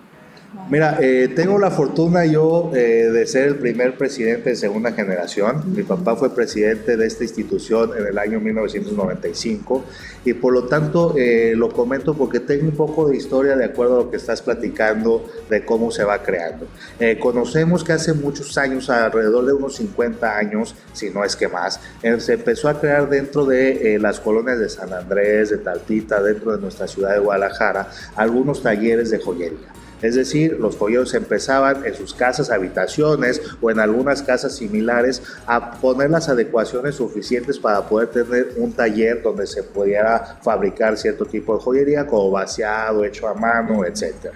Mira, 0.71 0.99
eh, 1.01 1.29
tengo 1.35 1.59
la 1.59 1.71
fortuna 1.71 2.25
yo 2.25 2.71
eh, 2.75 3.11
de 3.13 3.27
ser 3.27 3.49
el 3.49 3.57
primer 3.57 3.99
presidente 3.99 4.51
de 4.51 4.57
segunda 4.57 4.93
generación. 4.93 5.63
Mi 5.75 5.83
papá 5.83 6.17
fue 6.17 6.35
presidente 6.35 6.97
de 6.97 7.07
esta 7.07 7.23
institución 7.23 7.91
en 7.99 8.07
el 8.07 8.19
año 8.19 8.41
1995 8.41 9.85
y 10.25 10.33
por 10.33 10.55
lo 10.55 10.65
tanto 10.65 11.15
eh, 11.19 11.53
lo 11.55 11.71
comento 11.71 12.15
porque 12.15 12.41
tengo 12.41 12.65
un 12.65 12.77
poco 12.77 13.09
de 13.09 13.17
historia 13.17 13.57
de 13.57 13.65
acuerdo 13.67 13.97
a 13.97 14.05
lo 14.05 14.11
que 14.11 14.17
estás 14.17 14.41
platicando 14.41 15.29
de 15.51 15.67
cómo 15.67 15.91
se 15.91 16.03
va 16.03 16.23
creando. 16.23 16.67
conocemos 17.21 17.85
que 17.85 17.93
hace 17.93 18.15
muchos 18.15 18.57
años, 18.57 18.89
alrededor 18.89 19.45
de 19.45 19.53
unos 19.53 19.77
50 19.77 20.37
años, 20.37 20.75
si 20.95 21.11
no 21.11 21.25
es 21.25 21.37
que 21.37 21.49
más, 21.49 21.81
se 22.19 22.33
empezó 22.33 22.69
a 22.69 22.81
crear 22.81 23.09
dentro 23.11 23.45
de 23.45 23.99
las 24.01 24.19
colonias 24.19 24.59
de 24.59 24.69
San 24.69 24.93
Andrés, 24.93 25.51
de 25.51 25.59
Taltita, 25.59 26.23
dentro 26.23 26.57
de 26.57 26.63
nuestra 26.63 26.87
ciudad 26.87 27.13
de 27.13 27.19
Guadalajara, 27.19 27.91
algunos 28.17 28.63
talleres 28.63 29.11
de 29.11 29.19
joyería. 29.19 29.84
Es 30.05 30.17
decir, 30.17 30.59
los 30.61 30.77
joyeros 30.77 31.15
empezaban 31.15 31.87
en 31.87 31.95
sus 31.95 32.13
casas, 32.13 32.51
habitaciones 32.51 33.41
o 33.63 33.71
en 33.71 33.81
algunas 33.81 34.23
casas 34.23 34.55
similares 34.55 35.23
a 35.47 35.81
poner 35.81 36.11
las 36.11 36.29
adecuaciones 36.29 36.97
suficientes 36.97 37.59
para 37.59 37.89
poder 37.89 38.09
tener 38.09 38.53
un 38.59 38.71
taller 38.75 39.23
donde 39.23 39.47
se 39.47 39.63
pudiera 39.63 40.39
fabricar 40.43 40.99
cierto 40.99 41.25
tipo 41.25 41.57
de 41.57 41.63
joyería 41.63 42.07
como 42.07 42.31
vaciado, 42.31 43.03
hecho 43.03 43.27
a 43.27 43.33
mano, 43.33 43.83
etc. 43.87 44.35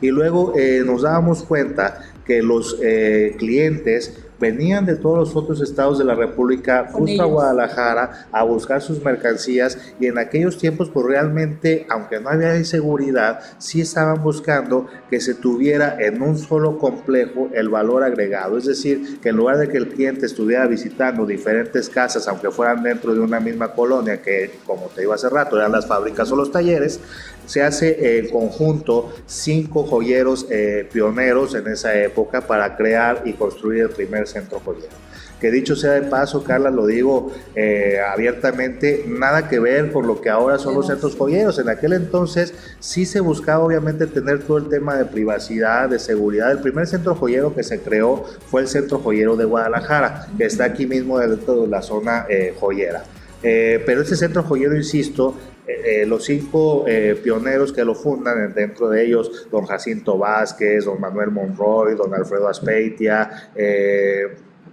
Y 0.00 0.08
luego 0.08 0.54
eh, 0.56 0.82
nos 0.86 1.02
dábamos 1.02 1.42
cuenta 1.42 2.00
que 2.24 2.42
los 2.42 2.78
eh, 2.82 3.36
clientes 3.38 4.14
venían 4.40 4.86
de 4.86 4.96
todos 4.96 5.18
los 5.18 5.36
otros 5.36 5.60
estados 5.60 5.98
de 5.98 6.04
la 6.04 6.14
República 6.14 6.88
justo 6.90 7.22
a 7.22 7.26
Guadalajara 7.26 8.26
a 8.32 8.42
buscar 8.42 8.80
sus 8.80 9.04
mercancías 9.04 9.78
y 10.00 10.06
en 10.06 10.18
aquellos 10.18 10.56
tiempos 10.56 10.88
pues 10.88 11.06
realmente, 11.06 11.86
aunque 11.90 12.18
no 12.18 12.30
había 12.30 12.56
inseguridad, 12.56 13.40
sí 13.58 13.82
estaban 13.82 14.22
buscando 14.22 14.86
que 15.10 15.20
se 15.20 15.34
tuviera 15.34 15.96
en 16.00 16.22
un 16.22 16.38
solo 16.38 16.78
complejo 16.78 17.50
el 17.52 17.68
valor 17.68 18.02
agregado, 18.02 18.56
es 18.56 18.64
decir, 18.64 19.20
que 19.20 19.28
en 19.28 19.36
lugar 19.36 19.58
de 19.58 19.68
que 19.68 19.76
el 19.76 19.88
cliente 19.88 20.24
estuviera 20.26 20.66
visitando 20.66 21.26
diferentes 21.26 21.90
casas, 21.90 22.26
aunque 22.26 22.50
fueran 22.50 22.82
dentro 22.82 23.14
de 23.14 23.20
una 23.20 23.40
misma 23.40 23.72
colonia, 23.72 24.22
que 24.22 24.50
como 24.64 24.86
te 24.86 25.02
digo 25.02 25.12
hace 25.12 25.28
rato, 25.28 25.56
eran 25.56 25.72
las 25.72 25.86
fábricas 25.86 26.32
o 26.32 26.36
los 26.36 26.50
talleres, 26.50 27.00
se 27.46 27.62
hace 27.62 28.18
en 28.18 28.28
conjunto 28.28 29.12
cinco 29.26 29.82
joyeros 29.82 30.46
eh, 30.50 30.88
pioneros 30.92 31.54
en 31.54 31.66
esa 31.66 31.94
época 32.00 32.42
para 32.42 32.76
crear 32.76 33.22
y 33.24 33.32
construir 33.32 33.82
el 33.82 33.90
primer 33.90 34.28
centro 34.30 34.60
joyero. 34.60 34.88
Que 35.40 35.50
dicho 35.50 35.74
sea 35.74 35.92
de 35.92 36.02
paso, 36.02 36.44
Carla, 36.44 36.70
lo 36.70 36.86
digo 36.86 37.32
eh, 37.54 37.98
abiertamente, 38.06 39.04
nada 39.08 39.48
que 39.48 39.58
ver 39.58 39.90
con 39.90 40.06
lo 40.06 40.20
que 40.20 40.28
ahora 40.28 40.58
son 40.58 40.74
los 40.74 40.86
centros 40.86 41.16
joyeros. 41.16 41.58
En 41.58 41.70
aquel 41.70 41.94
entonces 41.94 42.52
sí 42.78 43.06
se 43.06 43.20
buscaba 43.20 43.64
obviamente 43.64 44.06
tener 44.06 44.42
todo 44.42 44.58
el 44.58 44.68
tema 44.68 44.96
de 44.96 45.06
privacidad, 45.06 45.88
de 45.88 45.98
seguridad. 45.98 46.50
El 46.50 46.58
primer 46.58 46.86
centro 46.86 47.14
joyero 47.14 47.54
que 47.54 47.62
se 47.62 47.80
creó 47.80 48.24
fue 48.50 48.60
el 48.60 48.68
Centro 48.68 48.98
Joyero 48.98 49.36
de 49.36 49.46
Guadalajara, 49.46 50.28
que 50.36 50.44
está 50.44 50.64
aquí 50.64 50.86
mismo 50.86 51.18
dentro 51.18 51.62
de 51.62 51.68
la 51.68 51.80
zona 51.80 52.26
eh, 52.28 52.54
joyera. 52.60 53.02
pero 53.40 54.02
ese 54.02 54.16
centro 54.16 54.42
joyero, 54.42 54.76
insisto, 54.76 55.34
eh, 55.66 56.04
los 56.06 56.24
cinco 56.24 56.84
eh, 56.86 57.18
pioneros 57.22 57.72
que 57.72 57.84
lo 57.84 57.94
fundan, 57.94 58.52
dentro 58.54 58.88
de 58.88 59.04
ellos 59.04 59.48
don 59.50 59.66
Jacinto 59.66 60.18
Vázquez, 60.18 60.84
don 60.84 61.00
Manuel 61.00 61.30
Monroy, 61.30 61.94
don 61.94 62.14
Alfredo 62.14 62.48
Aspeitia, 62.48 63.50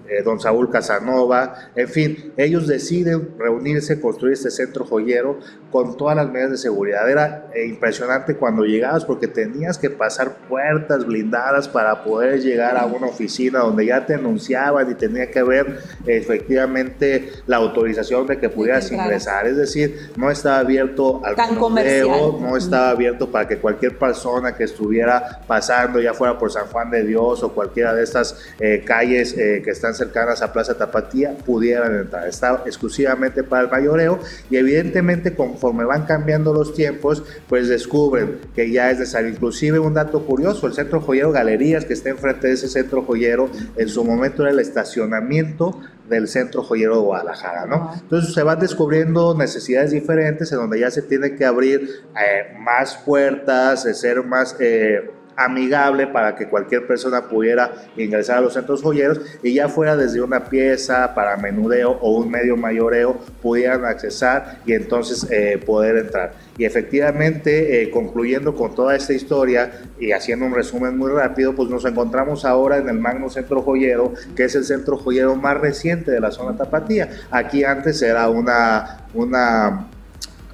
eh, 0.10 0.24
don 0.24 0.40
Saúl 0.40 0.70
Casanova, 0.70 1.72
en 1.76 1.88
fin, 1.90 2.34
ellos 2.38 2.68
deciden 2.68 3.38
reunirse, 3.38 4.00
construir 4.00 4.34
este 4.34 4.52
centro 4.52 4.86
joyero 4.86 5.40
con 5.72 5.98
todas 5.98 6.16
las 6.16 6.30
medidas 6.30 6.52
de 6.52 6.58
seguridad. 6.58 7.10
Era 7.10 7.48
eh, 7.54 7.66
impresionante 7.66 8.36
cuando 8.36 8.64
llegabas 8.64 9.04
porque 9.04 9.28
tenías 9.28 9.78
que 9.78 9.90
pasar 9.90 10.38
puertas 10.48 11.06
blindadas 11.06 11.68
para 11.68 12.04
poder 12.04 12.42
llegar 12.42 12.78
a 12.78 12.86
una 12.86 13.08
oficina 13.08 13.60
donde 13.60 13.86
ya 13.86 14.06
te 14.06 14.14
anunciaban 14.14 14.90
y 14.90 14.96
tenía 14.96 15.30
que 15.30 15.44
ver 15.44 15.80
efectivamente 16.06 17.30
la 17.46 17.58
autorización 17.58 18.28
de 18.28 18.38
que 18.40 18.50
pudieras 18.50 18.90
ingresar. 18.92 19.46
Es 19.48 19.58
decir, 19.58 20.12
no 20.16 20.32
estaba 20.32 20.60
abierto 20.60 21.22
al 21.26 21.36
comercio, 21.58 22.38
no 22.40 22.56
estaba 22.56 22.92
abierto 22.92 23.30
para 23.30 23.48
que 23.48 23.58
cualquier 23.58 23.98
persona 23.98 24.56
que 24.56 24.64
estuviera 24.64 25.42
pasando, 25.46 26.00
ya 26.00 26.14
fuera 26.14 26.38
por 26.38 26.50
San 26.52 26.68
Juan 26.68 26.90
de 26.92 27.04
Dios 27.04 27.44
o 27.44 27.52
cualquiera 27.52 27.94
de 27.94 28.04
estas 28.04 28.40
eh, 28.60 28.84
calles 28.86 29.34
que 29.34 29.70
están 29.70 29.97
cercanas 29.98 30.42
a 30.42 30.54
Plaza 30.54 30.78
Tapatía 30.78 31.36
pudieran 31.46 31.96
entrar. 31.96 32.28
Está 32.28 32.64
exclusivamente 32.66 33.44
para 33.44 33.64
el 33.64 33.72
mayoreo 33.72 34.20
y 34.50 34.58
evidentemente 34.58 35.36
conforme 35.36 35.86
van 35.86 36.06
cambiando 36.06 36.54
los 36.54 36.74
tiempos, 36.74 37.24
pues 37.48 37.68
descubren 37.68 38.40
que 38.56 38.72
ya 38.72 38.92
es 38.92 39.00
necesario. 39.00 39.30
Inclusive 39.30 39.80
un 39.80 39.94
dato 39.94 40.26
curioso, 40.26 40.68
el 40.68 40.74
centro 40.74 41.02
joyero 41.02 41.32
Galerías 41.32 41.86
que 41.86 41.94
está 41.94 42.10
enfrente 42.10 42.48
de 42.48 42.54
ese 42.54 42.68
centro 42.68 43.04
joyero, 43.04 43.50
en 43.76 43.90
su 43.90 44.04
momento 44.04 44.44
era 44.44 44.52
el 44.52 44.60
estacionamiento 44.60 45.80
del 46.08 46.28
centro 46.28 46.64
joyero 46.64 46.96
de 46.96 47.02
Guadalajara, 47.02 47.66
¿no? 47.66 47.92
Entonces 47.94 48.34
se 48.34 48.44
van 48.44 48.60
descubriendo 48.60 49.36
necesidades 49.36 49.92
diferentes 49.92 50.52
en 50.52 50.60
donde 50.60 50.80
ya 50.80 50.90
se 50.90 51.02
tiene 51.02 51.36
que 51.36 51.46
abrir 51.46 51.82
eh, 52.16 52.56
más 52.60 52.96
puertas, 52.98 53.84
ser 53.98 54.24
más... 54.24 54.56
Eh, 54.60 55.12
amigable 55.38 56.08
para 56.08 56.36
que 56.36 56.50
cualquier 56.50 56.88
persona 56.88 57.22
pudiera 57.22 57.72
ingresar 57.96 58.40
a 58.40 58.42
los 58.42 58.54
centros 58.54 58.82
joyeros 58.82 59.22
y 59.44 59.54
ya 59.54 59.70
fuera 59.70 59.96
desde 59.96 60.20
una 60.22 60.46
pieza 60.46 61.14
para 61.14 61.38
menudeo 61.38 61.92
o 62.02 62.18
un 62.18 62.30
medio 62.30 62.58
mayoreo 62.58 63.18
pudieran 63.42 63.86
accesar 63.86 64.60
y 64.66 64.74
entonces 64.74 65.28
eh, 65.30 65.62
poder 65.64 65.98
entrar. 65.98 66.34
Y 66.58 66.66
efectivamente, 66.66 67.84
eh, 67.84 67.92
concluyendo 67.92 68.56
con 68.56 68.74
toda 68.74 68.96
esta 68.96 69.14
historia 69.14 69.72
y 70.00 70.12
haciendo 70.12 70.46
un 70.46 70.56
resumen 70.56 70.98
muy 70.98 71.12
rápido, 71.12 71.54
pues 71.54 71.70
nos 71.70 71.86
encontramos 71.86 72.46
ahora 72.46 72.78
en 72.78 72.90
el 72.90 72.98
Magno 72.98 73.30
Centro 73.30 73.62
Joyero, 73.62 74.14
que 74.36 74.46
es 74.46 74.56
el 74.56 74.66
centro 74.66 74.98
joyero 74.98 75.36
más 75.36 75.60
reciente 75.60 76.12
de 76.12 76.20
la 76.20 76.32
zona 76.32 76.58
Tapatía. 76.58 77.10
Aquí 77.30 77.64
antes 77.64 78.02
era 78.02 78.28
una, 78.30 79.06
una 79.14 79.88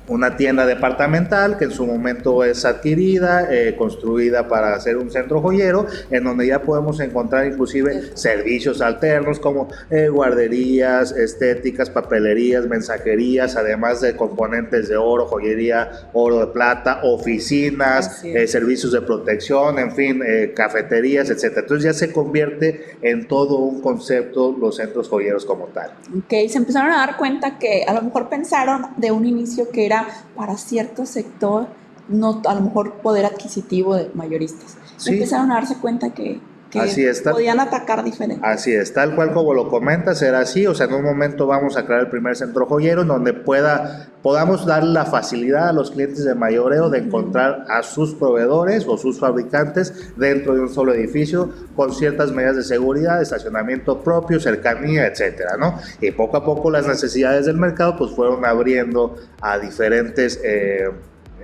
una 0.07 0.35
tienda 0.35 0.65
departamental 0.65 1.57
que 1.57 1.65
en 1.65 1.71
su 1.71 1.85
momento 1.85 2.43
es 2.43 2.65
adquirida, 2.65 3.47
eh, 3.49 3.75
construida 3.77 4.47
para 4.47 4.75
hacer 4.75 4.97
un 4.97 5.09
centro 5.09 5.41
joyero, 5.41 5.87
en 6.09 6.23
donde 6.23 6.47
ya 6.47 6.61
podemos 6.61 6.99
encontrar 6.99 7.45
inclusive 7.45 8.15
servicios 8.15 8.81
alternos 8.81 9.39
como 9.39 9.69
eh, 9.89 10.09
guarderías, 10.09 11.11
estéticas, 11.11 11.89
papelerías, 11.89 12.65
mensajerías, 12.67 13.55
además 13.55 14.01
de 14.01 14.15
componentes 14.15 14.89
de 14.89 14.97
oro, 14.97 15.25
joyería, 15.25 15.91
oro 16.11 16.39
de 16.39 16.47
plata, 16.47 16.99
oficinas, 17.03 18.23
eh, 18.25 18.45
servicios 18.47 18.91
de 18.91 19.01
protección, 19.01 19.79
en 19.79 19.91
fin, 19.93 20.21
cafeterías, 20.55 21.29
etc. 21.29 21.57
Entonces 21.57 21.83
ya 21.83 21.93
se 21.93 22.11
convierte 22.11 22.97
en 23.01 23.27
todo 23.27 23.57
un 23.57 23.81
concepto 23.81 24.55
los 24.59 24.77
centros 24.77 25.07
joyeros 25.09 25.45
como 25.45 25.65
tal. 25.67 25.91
Ok, 26.17 26.49
se 26.49 26.57
empezaron 26.57 26.91
a 26.91 26.97
dar 26.97 27.17
cuenta 27.17 27.57
que 27.57 27.83
a 27.87 27.93
lo 27.93 28.01
mejor 28.01 28.29
pensaron 28.29 28.87
de 28.97 29.11
un 29.11 29.25
inicio 29.25 29.69
que 29.69 29.85
era 29.85 29.92
para 30.35 30.57
cierto 30.57 31.05
sector, 31.05 31.67
no 32.07 32.41
a 32.45 32.55
lo 32.55 32.61
mejor 32.61 32.95
poder 32.95 33.25
adquisitivo 33.25 33.95
de 33.95 34.11
mayoristas. 34.13 34.77
Empezaron 35.05 35.51
a 35.51 35.55
darse 35.55 35.77
cuenta 35.77 36.11
que, 36.11 36.39
Así 36.79 37.05
podían 37.23 37.59
atacar 37.59 38.03
diferente. 38.03 38.45
Así 38.45 38.73
es, 38.73 38.93
tal 38.93 39.15
cual 39.15 39.33
como 39.33 39.53
lo 39.53 39.69
comentas, 39.69 40.21
era 40.21 40.39
así, 40.39 40.65
o 40.67 40.73
sea, 40.73 40.87
en 40.87 40.93
un 40.93 41.03
momento 41.03 41.47
vamos 41.47 41.77
a 41.77 41.85
crear 41.85 42.01
el 42.01 42.09
primer 42.09 42.35
centro 42.35 42.65
joyero 42.65 43.01
en 43.01 43.07
donde 43.07 43.33
pueda, 43.33 44.09
podamos 44.21 44.65
dar 44.65 44.83
la 44.83 45.05
facilidad 45.05 45.69
a 45.69 45.73
los 45.73 45.91
clientes 45.91 46.23
de 46.23 46.35
mayoreo 46.35 46.89
de 46.89 46.99
encontrar 46.99 47.65
a 47.69 47.83
sus 47.83 48.15
proveedores 48.15 48.85
o 48.87 48.97
sus 48.97 49.19
fabricantes 49.19 50.13
dentro 50.15 50.55
de 50.55 50.61
un 50.61 50.69
solo 50.69 50.93
edificio 50.93 51.49
con 51.75 51.93
ciertas 51.93 52.31
medidas 52.31 52.55
de 52.55 52.63
seguridad, 52.63 53.21
estacionamiento 53.21 54.01
propio, 54.01 54.39
cercanía, 54.39 55.07
etcétera, 55.07 55.57
¿no? 55.57 55.79
Y 56.01 56.11
poco 56.11 56.37
a 56.37 56.45
poco 56.45 56.71
las 56.71 56.87
necesidades 56.87 57.45
del 57.45 57.57
mercado 57.57 57.95
pues 57.97 58.11
fueron 58.11 58.45
abriendo 58.45 59.15
a 59.41 59.59
diferentes... 59.59 60.39
Eh, 60.43 60.89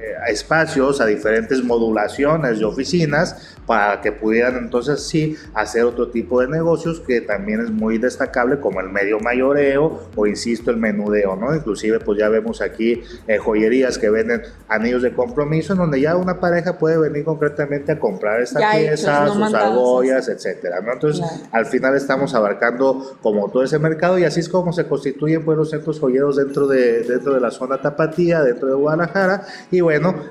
eh, 0.02 0.32
espacios, 0.32 1.02
a 1.02 1.06
diferentes 1.06 1.64
modulaciones 1.64 2.60
de 2.60 2.66
oficinas 2.66 3.58
para 3.70 4.02
que 4.02 4.12
pudieran 4.12 4.58
entonces 4.58 5.06
sí 5.06 5.36
hacer 5.54 5.84
otro 5.84 6.08
tipo 6.08 6.42
de 6.42 6.48
negocios 6.48 7.02
que 7.02 7.22
también 7.22 7.60
es 7.60 7.70
muy 7.70 7.98
destacable 7.98 8.60
como 8.60 8.80
el 8.80 8.90
medio 8.90 9.20
mayoreo 9.20 10.10
o 10.16 10.26
insisto 10.26 10.72
el 10.72 10.78
menudeo, 10.78 11.36
¿no? 11.36 11.54
Inclusive 11.54 12.00
pues 12.00 12.18
ya 12.18 12.30
vemos 12.30 12.62
aquí 12.62 13.04
eh, 13.28 13.38
joyerías 13.38 13.98
que 13.98 14.10
venden 14.10 14.42
anillos 14.70 15.02
de 15.02 15.14
compromiso 15.14 15.74
en 15.74 15.80
donde 15.80 16.02
ya 16.02 16.16
una 16.16 16.40
pareja 16.40 16.80
puede 16.80 16.98
venir 16.98 17.26
concretamente 17.26 17.92
a 17.92 18.00
comprar 18.00 18.42
esta 18.42 18.72
pieza, 18.72 19.28
sus 19.28 19.54
argollas, 19.54 20.30
etcétera, 20.30 20.82
¿no? 20.82 20.94
Entonces 20.94 21.24
al 21.52 21.66
final 21.66 21.96
estamos 21.96 22.34
abarcando 22.34 23.18
como 23.22 23.52
todo 23.52 23.64
ese 23.64 23.78
mercado 23.78 24.18
y 24.18 24.24
así 24.24 24.40
es 24.40 24.50
como 24.50 24.72
se 24.72 24.88
constituyen 24.88 25.44
pues 25.44 25.58
los 25.58 25.70
centros 25.70 26.00
joyeros 26.00 26.38
dentro 26.38 26.68
de, 26.68 27.04
dentro 27.04 27.34
de 27.34 27.42
la 27.42 27.52
zona 27.52 27.82
tapatía, 27.82 28.42
dentro 28.42 28.68
de 28.68 28.74
Guadalajara 28.74 29.44
y 29.70 29.82
bueno, 29.82 29.89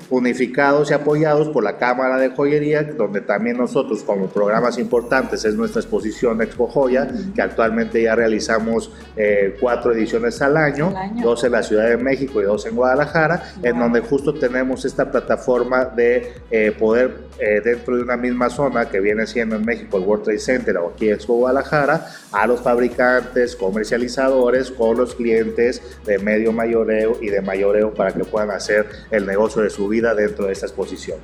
unificados 0.09 0.91
y 0.91 0.93
apoyados 0.93 1.49
por 1.49 1.63
la 1.63 1.77
Cámara 1.77 2.17
de 2.17 2.29
Joyería, 2.29 2.83
donde 2.83 3.21
también 3.21 3.57
nosotros 3.57 4.03
como 4.03 4.27
programas 4.27 4.77
importantes 4.77 5.45
es 5.45 5.55
nuestra 5.55 5.81
exposición 5.81 6.41
Expo 6.41 6.67
Joya, 6.67 7.07
que 7.35 7.41
actualmente 7.41 8.01
ya 8.01 8.15
realizamos 8.15 8.91
eh, 9.15 9.55
cuatro 9.59 9.93
ediciones 9.93 10.41
al 10.41 10.57
año, 10.57 10.93
dos 11.21 11.43
en 11.43 11.51
la 11.51 11.63
Ciudad 11.63 11.89
de 11.89 11.97
México 11.97 12.41
y 12.41 12.45
dos 12.45 12.65
en 12.65 12.75
Guadalajara, 12.75 13.53
en 13.63 13.79
donde 13.79 14.01
justo 14.01 14.33
tenemos 14.33 14.85
esta 14.85 15.11
plataforma 15.11 15.85
de 15.85 16.33
eh, 16.51 16.71
poder 16.77 17.29
eh, 17.39 17.61
dentro 17.63 17.95
de 17.95 18.03
una 18.03 18.17
misma 18.17 18.49
zona 18.49 18.89
que 18.89 18.99
viene 18.99 19.25
siendo 19.25 19.55
en 19.55 19.65
México 19.65 19.97
el 19.97 20.03
World 20.03 20.25
Trade 20.25 20.39
Center 20.39 20.77
o 20.77 20.89
aquí 20.89 21.09
Expo 21.09 21.35
Guadalajara, 21.35 22.05
a 22.31 22.45
los 22.47 22.59
fabricantes, 22.61 23.55
comercializadores 23.55 24.71
con 24.71 24.97
los 24.97 25.15
clientes 25.15 25.81
de 26.05 26.19
medio 26.19 26.51
mayoreo 26.51 27.17
y 27.21 27.29
de 27.29 27.41
mayoreo 27.41 27.93
para 27.93 28.11
que 28.11 28.25
puedan 28.25 28.51
hacer 28.51 28.87
el 29.11 29.25
negocio 29.25 29.48
de 29.57 29.69
su 29.69 29.87
vida 29.87 30.13
dentro 30.13 30.45
de 30.45 30.53
esta 30.53 30.65
exposición. 30.65 31.17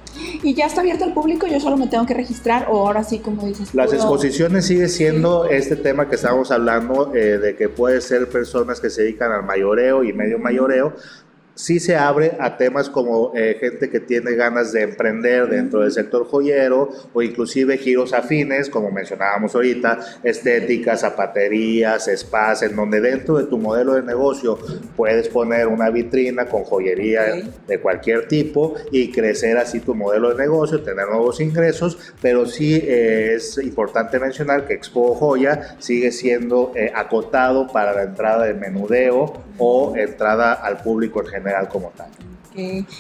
Y 0.44 0.54
ya 0.54 0.66
está 0.66 0.82
abierto 0.82 1.06
al 1.06 1.14
público, 1.14 1.48
yo 1.48 1.60
solo 1.60 1.78
me 1.78 1.88
tengo 1.88 2.06
que 2.06 2.14
registrar 2.14 2.68
o 2.70 2.88
ahora 2.88 3.04
sí, 3.04 3.20
como 3.20 3.46
dices. 3.46 3.74
Las 3.74 3.94
exposiciones 3.94 4.66
sigue 4.66 4.90
siendo 4.90 5.46
este 5.46 5.76
tema 5.76 6.10
que 6.10 6.16
estábamos 6.16 6.52
hablando 6.52 7.14
eh, 7.16 7.38
de 7.38 7.56
que 7.56 7.70
puede 7.70 8.02
ser 8.02 8.28
personas 8.30 8.80
que 8.80 8.90
se 8.90 9.04
dedican 9.04 9.32
al 9.32 9.44
mayoreo 9.44 10.04
y 10.04 10.14
medio 10.14 10.40
mayoreo, 10.40 10.94
sí 11.56 11.80
se 11.80 11.96
abre 11.96 12.34
a 12.40 12.58
temas 12.58 12.90
como 12.90 13.32
eh, 13.34 13.58
gente 13.60 13.90
que 13.90 14.02
tiene 14.02 14.34
ganas 14.34 14.74
de 14.74 14.82
emprender 14.84 15.48
dentro 15.48 15.82
del 15.82 15.92
sector 15.92 16.28
joyero 16.28 16.90
o 17.14 17.22
inclusive 17.22 17.78
giros 17.78 18.14
afines, 18.14 18.70
como 18.70 18.92
mencionábamos 18.92 19.56
ahorita, 19.56 20.00
estéticas, 20.24 21.02
zapaterías, 21.02 22.10
spas, 22.14 22.62
en 22.62 22.76
donde 22.76 23.00
dentro 23.00 23.38
de 23.38 23.46
tu 23.46 23.58
modelo 23.58 23.94
de 23.94 24.04
negocio 24.04 24.60
puedes 24.98 25.30
poner 25.30 25.68
una 25.68 25.90
vitrina 25.90 26.46
con 26.48 26.64
joyería 26.64 27.22
de 27.68 27.80
cualquier 27.80 28.28
tipo 28.28 28.76
y 28.92 29.12
crecer 29.12 29.58
así 29.58 29.80
tu 29.80 29.96
modelo 29.96 30.30
de 30.30 30.44
negocio, 30.44 30.84
tener 30.84 31.08
nuevos 31.08 31.40
ingresos, 31.40 32.14
pero 32.22 32.46
sí 32.46 32.76
eh, 32.84 33.34
es 33.36 33.58
importante 33.60 34.20
mencionar 34.20 34.68
que 34.68 34.74
Expo 34.74 35.16
Joya 35.16 35.78
sigue 35.80 36.12
siendo 36.12 36.74
eh, 36.76 36.92
acotado 36.94 37.68
para 37.68 37.94
la 37.94 38.04
entrada 38.04 38.46
de 38.46 38.54
menudeo 38.54 39.46
o 39.58 39.96
entrada 39.96 40.54
al 40.54 40.78
público 40.80 41.22
en 41.22 41.28
general 41.28 41.45
como 41.70 41.90
tal. 41.92 42.10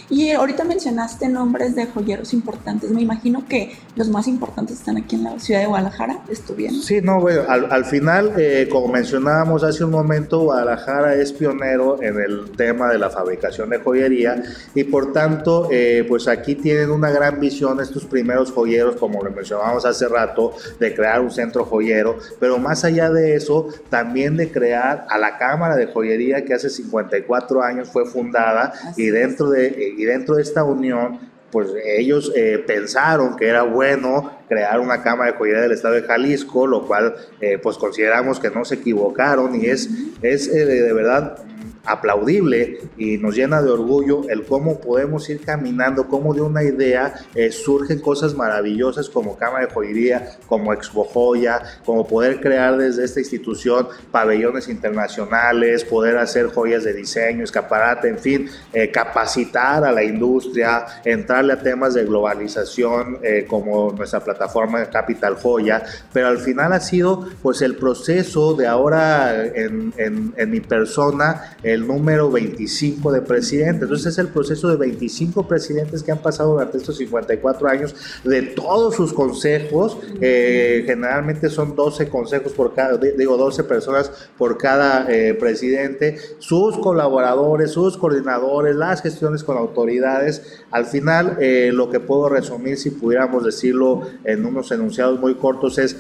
Y 0.09 0.31
ahorita 0.31 0.63
mencionaste 0.63 1.29
nombres 1.29 1.75
de 1.75 1.85
joyeros 1.88 2.33
importantes. 2.33 2.91
Me 2.91 3.01
imagino 3.01 3.45
que 3.47 3.71
los 3.95 4.09
más 4.09 4.27
importantes 4.27 4.79
están 4.79 4.97
aquí 4.97 5.15
en 5.15 5.24
la 5.24 5.39
ciudad 5.39 5.62
de 5.62 5.67
Guadalajara. 5.67 6.19
¿Estuvieron? 6.29 6.81
Sí, 6.81 7.01
no, 7.01 7.19
bueno, 7.19 7.43
al, 7.47 7.85
final, 7.85 8.33
eh, 8.38 8.67
como 8.71 8.88
mencionábamos 8.88 9.63
hace 9.63 9.83
un 9.83 9.91
momento, 9.91 10.39
Guadalajara 10.41 11.15
es 11.15 11.31
pionero 11.33 12.01
en 12.01 12.19
el 12.19 12.51
tema 12.51 12.89
de 12.89 12.97
la 12.97 13.09
fabricación 13.09 13.69
de 13.69 13.79
joyería 13.79 14.43
y 14.74 14.83
por 14.83 15.13
tanto, 15.13 15.69
eh, 15.71 16.05
pues 16.07 16.27
aquí 16.27 16.55
tienen 16.55 16.91
una 16.91 17.09
gran 17.09 17.39
visión 17.39 17.79
estos 17.79 18.05
primeros 18.05 18.51
joyeros, 18.51 18.95
como 18.95 19.24
lo 19.24 19.31
mencionábamos 19.31 19.85
hace 19.85 20.07
rato, 20.07 20.53
de 20.79 20.93
crear 20.93 21.21
un 21.21 21.31
centro 21.31 21.65
joyero, 21.65 22.17
pero 22.39 22.57
más 22.57 22.83
allá 22.83 23.09
de 23.09 23.35
eso, 23.35 23.67
también 23.89 24.38
de 24.38 24.51
crear 24.51 25.05
a 25.09 25.17
la 25.17 25.38
Cámara 25.38 25.75
de 25.75 25.88
Joyería 25.88 26.45
que 26.45 26.53
hace 26.53 26.69
54 26.69 27.62
años 27.62 27.89
fue 27.89 28.05
fundada 28.05 28.74
y 28.97 29.09
dentro 29.50 29.80
de, 29.80 29.94
y 29.98 30.06
dentro 30.06 30.36
de 30.36 30.42
esta 30.42 30.64
unión, 30.64 31.20
pues 31.52 31.70
ellos 31.86 32.34
eh, 32.36 32.64
pensaron 32.68 33.38
que 33.38 33.48
era 33.48 33.64
bueno 33.64 34.32
crear 34.50 34.80
una 34.80 35.02
cámara 35.02 35.32
de 35.32 35.38
joyería 35.38 35.62
del 35.62 35.72
estado 35.72 35.94
de 35.94 36.02
Jalisco, 36.02 36.68
lo 36.68 36.86
cual 36.86 37.16
eh, 37.40 37.58
pues 37.62 37.78
consideramos 37.78 38.40
que 38.40 38.50
no 38.50 38.66
se 38.66 38.75
equivocaron 38.75 39.56
y 39.56 39.68
es, 39.68 39.90
es 40.22 40.48
eh, 40.48 40.66
de 40.66 40.94
verdad 40.94 41.45
aplaudible 41.86 42.80
y 42.98 43.18
nos 43.18 43.36
llena 43.36 43.62
de 43.62 43.70
orgullo 43.70 44.27
el 44.30 44.44
cómo 44.44 44.80
podemos 44.80 45.30
ir 45.30 45.42
caminando, 45.42 46.08
cómo 46.08 46.34
de 46.34 46.42
una 46.42 46.63
idea 46.63 47.13
eh, 47.34 47.51
surgen 47.51 48.00
cosas 48.00 48.34
maravillosas 48.34 49.10
como 49.10 49.38
Cámara 49.38 49.65
de 49.68 49.74
Joyería, 49.74 50.38
como 50.48 50.74
Expo 50.74 51.04
Joya, 51.04 51.62
como 51.86 52.08
poder 52.08 52.39
crear 52.39 52.77
desde 52.77 53.06
esta 53.06 53.20
institución 53.20 53.88
pabellones 54.12 54.68
internacionales, 54.68 55.84
poder 55.84 56.18
hacer 56.18 56.48
joyas 56.48 56.84
de 56.84 56.94
diseño, 56.94 57.44
escaparate, 57.44 58.10
en 58.10 58.20
fin, 58.20 58.50
eh, 58.74 58.92
capacitar 58.92 59.84
a 59.84 59.92
la 59.92 60.04
industria, 60.04 60.86
entrarle 61.04 61.54
a 61.54 61.62
temas 61.62 61.94
de 61.94 62.06
globalización 62.06 63.20
eh, 63.22 63.46
como 63.48 63.92
nuestra 63.92 64.20
plataforma 64.20 64.86
Capital 64.86 65.36
Joya, 65.36 65.84
pero 66.13 66.27
al 66.27 66.38
final 66.38 66.74
ha 66.74 66.80
sido 66.80 67.27
pues 67.42 67.62
el 67.62 67.75
proceso 67.75 68.54
de 68.54 68.68
ahora 68.68 69.46
en, 69.46 69.94
en, 69.98 70.34
en 70.38 70.50
mi 70.50 70.60
persona, 70.60 71.56
el 71.75 71.86
número 71.86 72.32
25 72.32 73.12
de 73.12 73.22
presidente. 73.22 73.84
Entonces 73.84 74.08
es 74.08 74.17
el 74.17 74.29
proceso 74.29 74.67
de 74.70 74.77
25 74.77 75.48
presidentes 75.48 76.01
que 76.01 76.12
han 76.12 76.20
pasado 76.20 76.53
durante 76.53 76.77
estos 76.77 76.98
54 76.98 77.67
años 77.67 77.96
de 78.24 78.41
todos 78.41 78.96
sus 78.96 79.13
consejos. 79.13 79.98
Eh, 80.22 80.84
generalmente 80.86 81.50
son 81.50 81.75
12 81.75 82.10
consejos 82.10 82.53
por 82.53 82.74
cada, 82.74 82.98
digo 82.98 83.38
12 83.38 83.63
personas 83.65 84.12
por 84.38 84.58
cada 84.58 85.12
eh, 85.12 85.34
presidente, 85.34 86.17
sus 86.39 86.77
colaboradores, 86.77 87.72
sus 87.72 87.98
coordinadores, 87.98 88.75
las 88.75 89.01
gestiones 89.01 89.44
con 89.44 89.58
autoridades. 89.58 90.62
Al 90.72 90.86
final, 90.86 91.38
eh, 91.39 91.72
lo 91.74 91.89
que 91.89 92.00
puedo 92.00 92.29
resumir, 92.29 92.77
si 92.77 92.89
pudiéramos 92.89 93.44
decirlo 93.44 94.01
en 94.24 94.46
unos 94.46 94.72
enunciados 94.72 95.20
muy 95.20 95.36
cortos, 95.36 95.77
es 95.77 95.98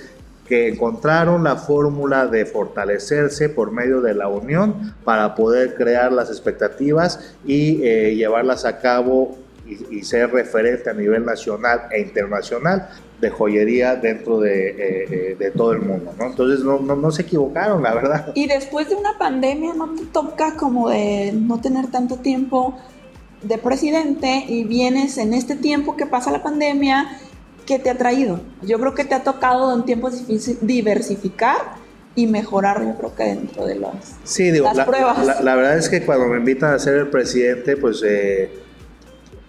que 0.47 0.67
encontraron 0.67 1.43
la 1.43 1.55
fórmula 1.55 2.27
de 2.27 2.45
fortalecerse 2.45 3.49
por 3.49 3.71
medio 3.71 4.01
de 4.01 4.13
la 4.13 4.27
unión 4.27 4.93
para 5.03 5.33
poder 5.33 5.75
crear 5.75 6.11
las 6.11 6.29
expectativas 6.29 7.35
y 7.45 7.83
eh, 7.83 8.15
llevarlas 8.15 8.65
a 8.65 8.79
cabo 8.79 9.37
y, 9.67 10.03
ser 10.03 10.31
referente 10.31 10.91
a 10.91 10.93
nivel 10.93 11.25
nacional 11.25 11.87
e 11.91 11.99
internacional 11.99 12.87
de 13.19 13.31
joyería 13.31 13.95
dentro 13.95 14.39
de, 14.39 14.69
eh, 14.69 15.37
eh, 15.39 15.51
todo 15.55 15.71
el 15.71 15.79
mundo, 15.79 16.13
¿no? 16.19 16.27
Entonces 16.27 16.63
no, 16.63 16.79
no, 16.79 17.11
se 17.11 17.23
equivocaron, 17.23 17.81
la 17.81 17.95
verdad. 17.95 18.31
Y 18.35 18.45
después 18.47 18.89
de 18.89 18.95
una 18.95 19.17
pandemia 19.17 19.73
no 19.73 19.95
te 19.95 20.05
toca 20.05 20.55
como 20.55 20.89
de 20.89 21.31
no 21.33 21.59
tener 21.61 21.87
tanto 21.87 22.17
tiempo 22.17 22.77
de 23.41 23.57
presidente 23.57 24.45
y 24.47 24.63
vienes 24.65 25.17
en 25.17 25.33
este 25.33 25.55
tiempo 25.55 25.95
que 25.95 26.05
pasa 26.05 26.31
la 26.31 26.43
pandemia 26.43 27.19
¿qué 27.65 27.79
te 27.79 27.89
ha 27.89 27.97
traído? 27.97 28.39
Yo 28.61 28.79
creo 28.79 28.93
que 28.93 29.05
te 29.05 29.15
ha 29.15 29.23
tocado 29.23 29.73
en 29.73 29.83
tiempos 29.83 30.17
difíciles 30.19 30.65
diversificar 30.65 31.57
y 32.15 32.27
mejorar, 32.27 32.81
yo 32.81 32.95
creo 32.95 33.15
que 33.15 33.23
dentro 33.23 33.65
de 33.65 33.75
las, 33.75 34.15
sí, 34.23 34.51
digo, 34.51 34.71
las 34.73 34.85
pruebas. 34.85 35.43
La, 35.43 35.55
verdad 35.55 35.77
es 35.77 35.89
que 35.89 36.05
cuando 36.05 36.27
me 36.27 36.37
invitan 36.37 36.73
a 36.73 36.79
ser 36.79 36.95
el 36.95 37.07
presidente, 37.09 37.75
pues 37.75 38.01
eh, 38.05 38.49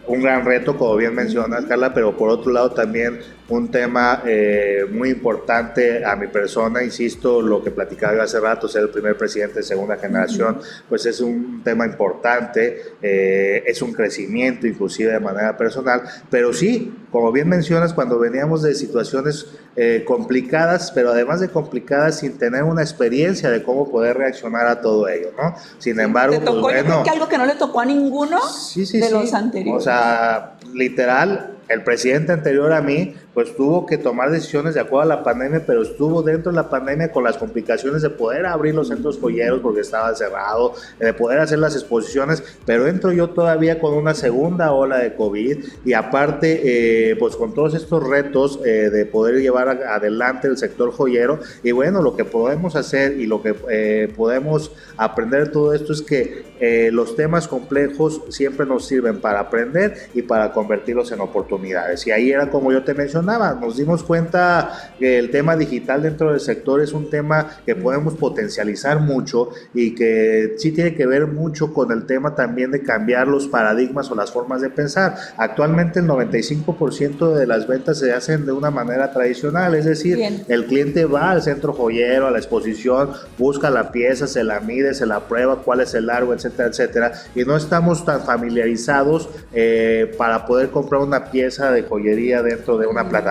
un 0.08 0.22
gran 0.22 0.44
reto, 0.44 0.76
como 0.76 0.96
bien 0.96 1.14
mencionas, 1.14 1.64
Carla, 1.66 1.94
pero 1.94 2.16
por 2.16 2.28
otro 2.28 2.50
lado 2.52 2.72
también 2.72 3.20
un 3.48 3.70
tema 3.70 4.22
eh, 4.26 4.84
muy 4.90 5.10
importante 5.10 6.04
a 6.04 6.16
mi 6.16 6.26
persona, 6.26 6.82
insisto, 6.82 7.40
lo 7.40 7.62
que 7.62 7.70
platicaba 7.70 8.16
yo 8.16 8.22
hace 8.22 8.40
rato, 8.40 8.66
ser 8.66 8.82
el 8.82 8.90
primer 8.90 9.16
presidente 9.16 9.56
de 9.56 9.62
segunda 9.62 9.96
generación, 9.96 10.58
pues 10.88 11.06
es 11.06 11.20
un 11.20 11.62
tema 11.62 11.86
importante, 11.86 12.82
eh, 13.00 13.62
es 13.64 13.82
un 13.82 13.92
crecimiento 13.92 14.66
inclusive 14.66 15.12
de 15.12 15.20
manera 15.20 15.56
personal, 15.56 16.02
pero 16.28 16.52
sí, 16.52 16.92
como 17.12 17.30
bien 17.30 17.48
mencionas, 17.48 17.92
cuando 17.92 18.18
veníamos 18.18 18.62
de 18.62 18.74
situaciones 18.74 19.46
eh, 19.76 20.04
complicadas, 20.06 20.90
pero 20.90 21.10
además 21.10 21.40
de 21.40 21.48
complicadas 21.48 22.18
sin 22.18 22.38
tener 22.38 22.64
una 22.64 22.82
experiencia 22.82 23.48
de 23.50 23.62
cómo 23.62 23.90
poder 23.90 24.18
reaccionar 24.18 24.66
a 24.66 24.80
todo 24.80 25.06
ello, 25.08 25.30
¿no? 25.36 25.54
Sin 25.78 26.00
embargo, 26.00 26.36
pues, 26.44 26.60
bueno, 26.60 27.04
que 27.04 27.10
algo 27.10 27.28
que 27.28 27.38
no 27.38 27.46
le 27.46 27.54
tocó 27.54 27.80
a 27.80 27.84
ninguno 27.84 28.40
de 28.74 29.10
los 29.10 29.32
anteriores. 29.32 29.80
O 29.80 29.84
sea, 29.84 30.55
literal, 30.74 31.56
el 31.68 31.82
presidente 31.82 32.32
anterior 32.32 32.72
a 32.72 32.80
mí 32.80 33.14
pues 33.36 33.54
tuvo 33.54 33.84
que 33.84 33.98
tomar 33.98 34.30
decisiones 34.30 34.72
de 34.72 34.80
acuerdo 34.80 35.12
a 35.12 35.16
la 35.16 35.22
pandemia, 35.22 35.62
pero 35.66 35.82
estuvo 35.82 36.22
dentro 36.22 36.50
de 36.50 36.56
la 36.56 36.70
pandemia 36.70 37.12
con 37.12 37.22
las 37.22 37.36
complicaciones 37.36 38.00
de 38.00 38.08
poder 38.08 38.46
abrir 38.46 38.74
los 38.74 38.88
centros 38.88 39.18
joyeros 39.18 39.60
porque 39.60 39.80
estaba 39.82 40.14
cerrado, 40.14 40.72
de 40.98 41.12
poder 41.12 41.40
hacer 41.40 41.58
las 41.58 41.74
exposiciones, 41.74 42.42
pero 42.64 42.86
entro 42.86 43.12
yo 43.12 43.28
todavía 43.28 43.78
con 43.78 43.92
una 43.92 44.14
segunda 44.14 44.72
ola 44.72 44.96
de 44.96 45.14
COVID 45.14 45.64
y 45.84 45.92
aparte, 45.92 47.10
eh, 47.10 47.16
pues 47.16 47.36
con 47.36 47.52
todos 47.52 47.74
estos 47.74 48.08
retos 48.08 48.58
eh, 48.64 48.88
de 48.88 49.04
poder 49.04 49.42
llevar 49.42 49.68
adelante 49.68 50.48
el 50.48 50.56
sector 50.56 50.90
joyero. 50.90 51.40
Y 51.62 51.72
bueno, 51.72 52.00
lo 52.00 52.16
que 52.16 52.24
podemos 52.24 52.74
hacer 52.74 53.20
y 53.20 53.26
lo 53.26 53.42
que 53.42 53.54
eh, 53.68 54.10
podemos 54.16 54.72
aprender 54.96 55.48
de 55.48 55.50
todo 55.50 55.74
esto 55.74 55.92
es 55.92 56.00
que 56.00 56.46
los 56.90 57.16
temas 57.16 57.48
complejos 57.48 58.22
siempre 58.30 58.64
nos 58.64 58.86
sirven 58.86 59.20
para 59.20 59.40
aprender 59.40 60.08
y 60.14 60.22
para 60.22 60.52
convertirlos 60.56 61.12
en 61.12 61.20
oportunidades. 61.20 62.06
Y 62.06 62.12
ahí 62.12 62.30
era 62.30 62.48
como 62.48 62.72
yo 62.72 62.82
te 62.82 62.94
mencioné, 62.94 63.34
nos 63.60 63.76
dimos 63.76 64.02
cuenta 64.02 64.94
que 64.98 65.18
el 65.18 65.30
tema 65.30 65.54
digital 65.54 66.02
dentro 66.02 66.30
del 66.30 66.40
sector 66.40 66.80
es 66.80 66.94
un 66.94 67.10
tema 67.10 67.60
que 67.66 67.76
podemos 67.76 68.14
potencializar 68.14 69.00
mucho 69.00 69.50
y 69.74 69.94
que 69.94 70.54
sí 70.56 70.72
tiene 70.72 70.94
que 70.94 71.04
ver 71.06 71.26
mucho 71.26 71.74
con 71.74 71.92
el 71.92 72.06
tema 72.06 72.34
también 72.34 72.70
de 72.70 72.82
cambiar 72.82 73.28
los 73.28 73.48
paradigmas 73.48 74.10
o 74.10 74.14
las 74.14 74.32
formas 74.32 74.62
de 74.62 74.70
pensar. 74.70 75.14
Actualmente 75.36 76.00
el 76.00 76.06
95% 76.06 77.34
de 77.34 77.46
las 77.46 77.66
ventas 77.66 77.98
se 77.98 78.14
hacen 78.14 78.46
de 78.46 78.52
una 78.52 78.70
manera 78.70 79.12
tradicional, 79.12 79.74
es 79.74 79.84
decir, 79.84 80.18
el 80.48 80.64
cliente 80.64 81.04
va 81.04 81.32
al 81.32 81.42
centro 81.42 81.74
joyero, 81.74 82.28
a 82.28 82.30
la 82.30 82.38
exposición, 82.38 83.10
busca 83.36 83.68
la 83.68 83.92
pieza, 83.92 84.26
se 84.26 84.42
la 84.42 84.60
mide, 84.60 84.94
se 84.94 85.04
la 85.04 85.20
prueba, 85.28 85.56
cuál 85.56 85.80
es 85.80 85.92
el 85.92 86.06
largo, 86.06 86.32
etcétera, 86.32 86.70
etcétera, 86.70 87.12
y 87.34 87.44
no 87.44 87.58
estamos 87.58 88.06
tan 88.06 88.22
familiarizados 88.22 89.28
eh, 89.52 90.14
para 90.16 90.45
poder 90.46 90.70
comprar 90.70 91.02
una 91.02 91.30
pieza 91.30 91.70
de 91.70 91.82
joyería 91.82 92.42
dentro 92.42 92.78
de 92.78 92.86
una 92.86 93.08
plataforma 93.08 93.26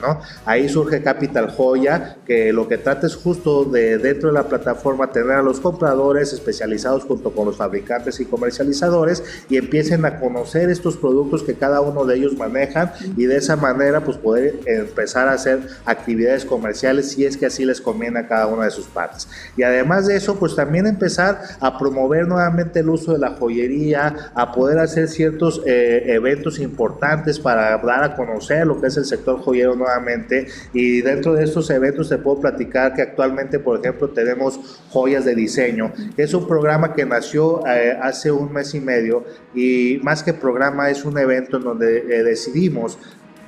¿no? 0.00 0.20
Ahí 0.44 0.68
surge 0.68 1.02
Capital 1.02 1.50
Joya, 1.50 2.16
que 2.26 2.52
lo 2.52 2.68
que 2.68 2.78
trata 2.78 3.06
es 3.06 3.16
justo 3.16 3.64
de 3.64 3.98
dentro 3.98 4.28
de 4.28 4.34
la 4.34 4.44
plataforma 4.44 5.10
tener 5.10 5.32
a 5.32 5.42
los 5.42 5.60
compradores 5.60 6.32
especializados 6.32 7.04
junto 7.04 7.32
con 7.32 7.46
los 7.46 7.56
fabricantes 7.56 8.20
y 8.20 8.26
comercializadores 8.26 9.22
y 9.48 9.56
empiecen 9.56 10.04
a 10.04 10.20
conocer 10.20 10.70
estos 10.70 10.96
productos 10.96 11.42
que 11.42 11.54
cada 11.54 11.80
uno 11.80 12.04
de 12.04 12.16
ellos 12.16 12.36
manejan 12.36 12.92
y 13.16 13.26
de 13.26 13.36
esa 13.36 13.56
manera 13.56 14.04
pues 14.04 14.16
poder 14.16 14.60
empezar 14.66 15.28
a 15.28 15.32
hacer 15.32 15.60
actividades 15.84 16.44
comerciales 16.44 17.10
si 17.10 17.24
es 17.24 17.36
que 17.36 17.46
así 17.46 17.64
les 17.64 17.80
conviene 17.80 18.20
a 18.20 18.28
cada 18.28 18.46
una 18.46 18.64
de 18.64 18.70
sus 18.70 18.86
partes. 18.86 19.28
Y 19.56 19.62
además 19.62 20.06
de 20.06 20.16
eso 20.16 20.36
pues 20.36 20.54
también 20.54 20.86
empezar 20.86 21.40
a 21.60 21.78
promover 21.78 22.26
nuevamente 22.26 22.80
el 22.80 22.88
uso 22.88 23.12
de 23.12 23.18
la 23.18 23.30
joyería, 23.30 24.30
a 24.34 24.52
poder 24.52 24.78
hacer 24.78 25.08
ciertos 25.08 25.62
eh, 25.66 26.04
eventos 26.06 26.59
importantes 26.60 27.38
para 27.38 27.76
dar 27.78 28.04
a 28.04 28.14
conocer 28.14 28.66
lo 28.66 28.80
que 28.80 28.88
es 28.88 28.96
el 28.96 29.04
sector 29.04 29.40
joyero 29.40 29.74
nuevamente. 29.74 30.46
Y 30.72 31.00
dentro 31.00 31.34
de 31.34 31.44
estos 31.44 31.70
eventos 31.70 32.08
te 32.08 32.18
puedo 32.18 32.40
platicar 32.40 32.94
que 32.94 33.02
actualmente, 33.02 33.58
por 33.58 33.78
ejemplo, 33.78 34.10
tenemos 34.10 34.80
Joyas 34.90 35.24
de 35.24 35.34
Diseño, 35.34 35.92
es 36.16 36.34
un 36.34 36.46
programa 36.46 36.94
que 36.94 37.04
nació 37.04 37.66
eh, 37.66 37.96
hace 38.00 38.30
un 38.30 38.52
mes 38.52 38.74
y 38.74 38.80
medio 38.80 39.24
y 39.54 40.00
más 40.02 40.22
que 40.22 40.34
programa 40.34 40.90
es 40.90 41.04
un 41.04 41.18
evento 41.18 41.56
en 41.56 41.64
donde 41.64 41.98
eh, 41.98 42.22
decidimos 42.22 42.98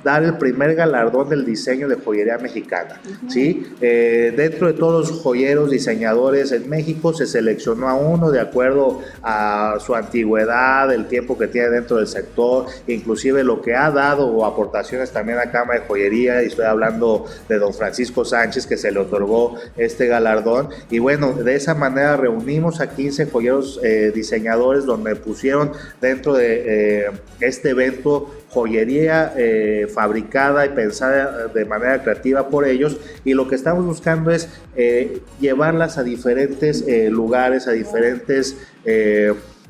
dar 0.03 0.23
el 0.23 0.37
primer 0.37 0.75
galardón 0.75 1.29
del 1.29 1.45
diseño 1.45 1.87
de 1.87 1.95
joyería 1.95 2.37
mexicana. 2.37 2.99
¿sí? 3.27 3.65
Eh, 3.81 4.33
dentro 4.35 4.67
de 4.67 4.73
todos 4.73 5.09
los 5.09 5.21
joyeros 5.21 5.71
diseñadores 5.71 6.51
en 6.51 6.69
México 6.69 7.13
se 7.13 7.25
seleccionó 7.25 7.87
a 7.89 7.95
uno 7.95 8.31
de 8.31 8.39
acuerdo 8.39 9.01
a 9.21 9.77
su 9.79 9.95
antigüedad, 9.95 10.93
el 10.93 11.07
tiempo 11.07 11.37
que 11.37 11.47
tiene 11.47 11.69
dentro 11.69 11.97
del 11.97 12.07
sector, 12.07 12.65
inclusive 12.87 13.43
lo 13.43 13.61
que 13.61 13.75
ha 13.75 13.91
dado 13.91 14.27
o 14.27 14.45
aportaciones 14.45 15.11
también 15.11 15.39
a 15.39 15.51
Cámara 15.51 15.81
de 15.81 15.85
Joyería, 15.87 16.43
y 16.43 16.47
estoy 16.47 16.65
hablando 16.65 17.25
de 17.47 17.57
don 17.57 17.73
Francisco 17.73 18.25
Sánchez 18.25 18.67
que 18.67 18.77
se 18.77 18.91
le 18.91 18.99
otorgó 18.99 19.55
este 19.77 20.07
galardón. 20.07 20.69
Y 20.89 20.99
bueno, 20.99 21.33
de 21.33 21.55
esa 21.55 21.73
manera 21.75 22.17
reunimos 22.17 22.81
a 22.81 22.89
15 22.89 23.27
joyeros 23.27 23.79
eh, 23.83 24.11
diseñadores 24.13 24.85
donde 24.85 25.15
pusieron 25.15 25.71
dentro 26.01 26.33
de 26.33 26.63
eh, 26.65 27.11
este 27.39 27.69
evento 27.69 28.31
joyería 28.53 29.33
eh, 29.35 29.87
fabricada 29.93 30.65
y 30.65 30.69
pensada 30.69 31.47
de 31.47 31.65
manera 31.65 32.03
creativa 32.03 32.49
por 32.49 32.67
ellos. 32.67 32.97
Y 33.25 33.33
lo 33.33 33.47
que 33.47 33.55
estamos 33.55 33.83
buscando 33.85 34.31
es 34.31 34.47
eh, 34.75 35.21
llevarlas 35.39 35.97
a 35.97 36.03
diferentes 36.03 36.83
eh, 36.87 37.09
lugares, 37.09 37.67
a 37.67 37.71
diferentes 37.71 38.57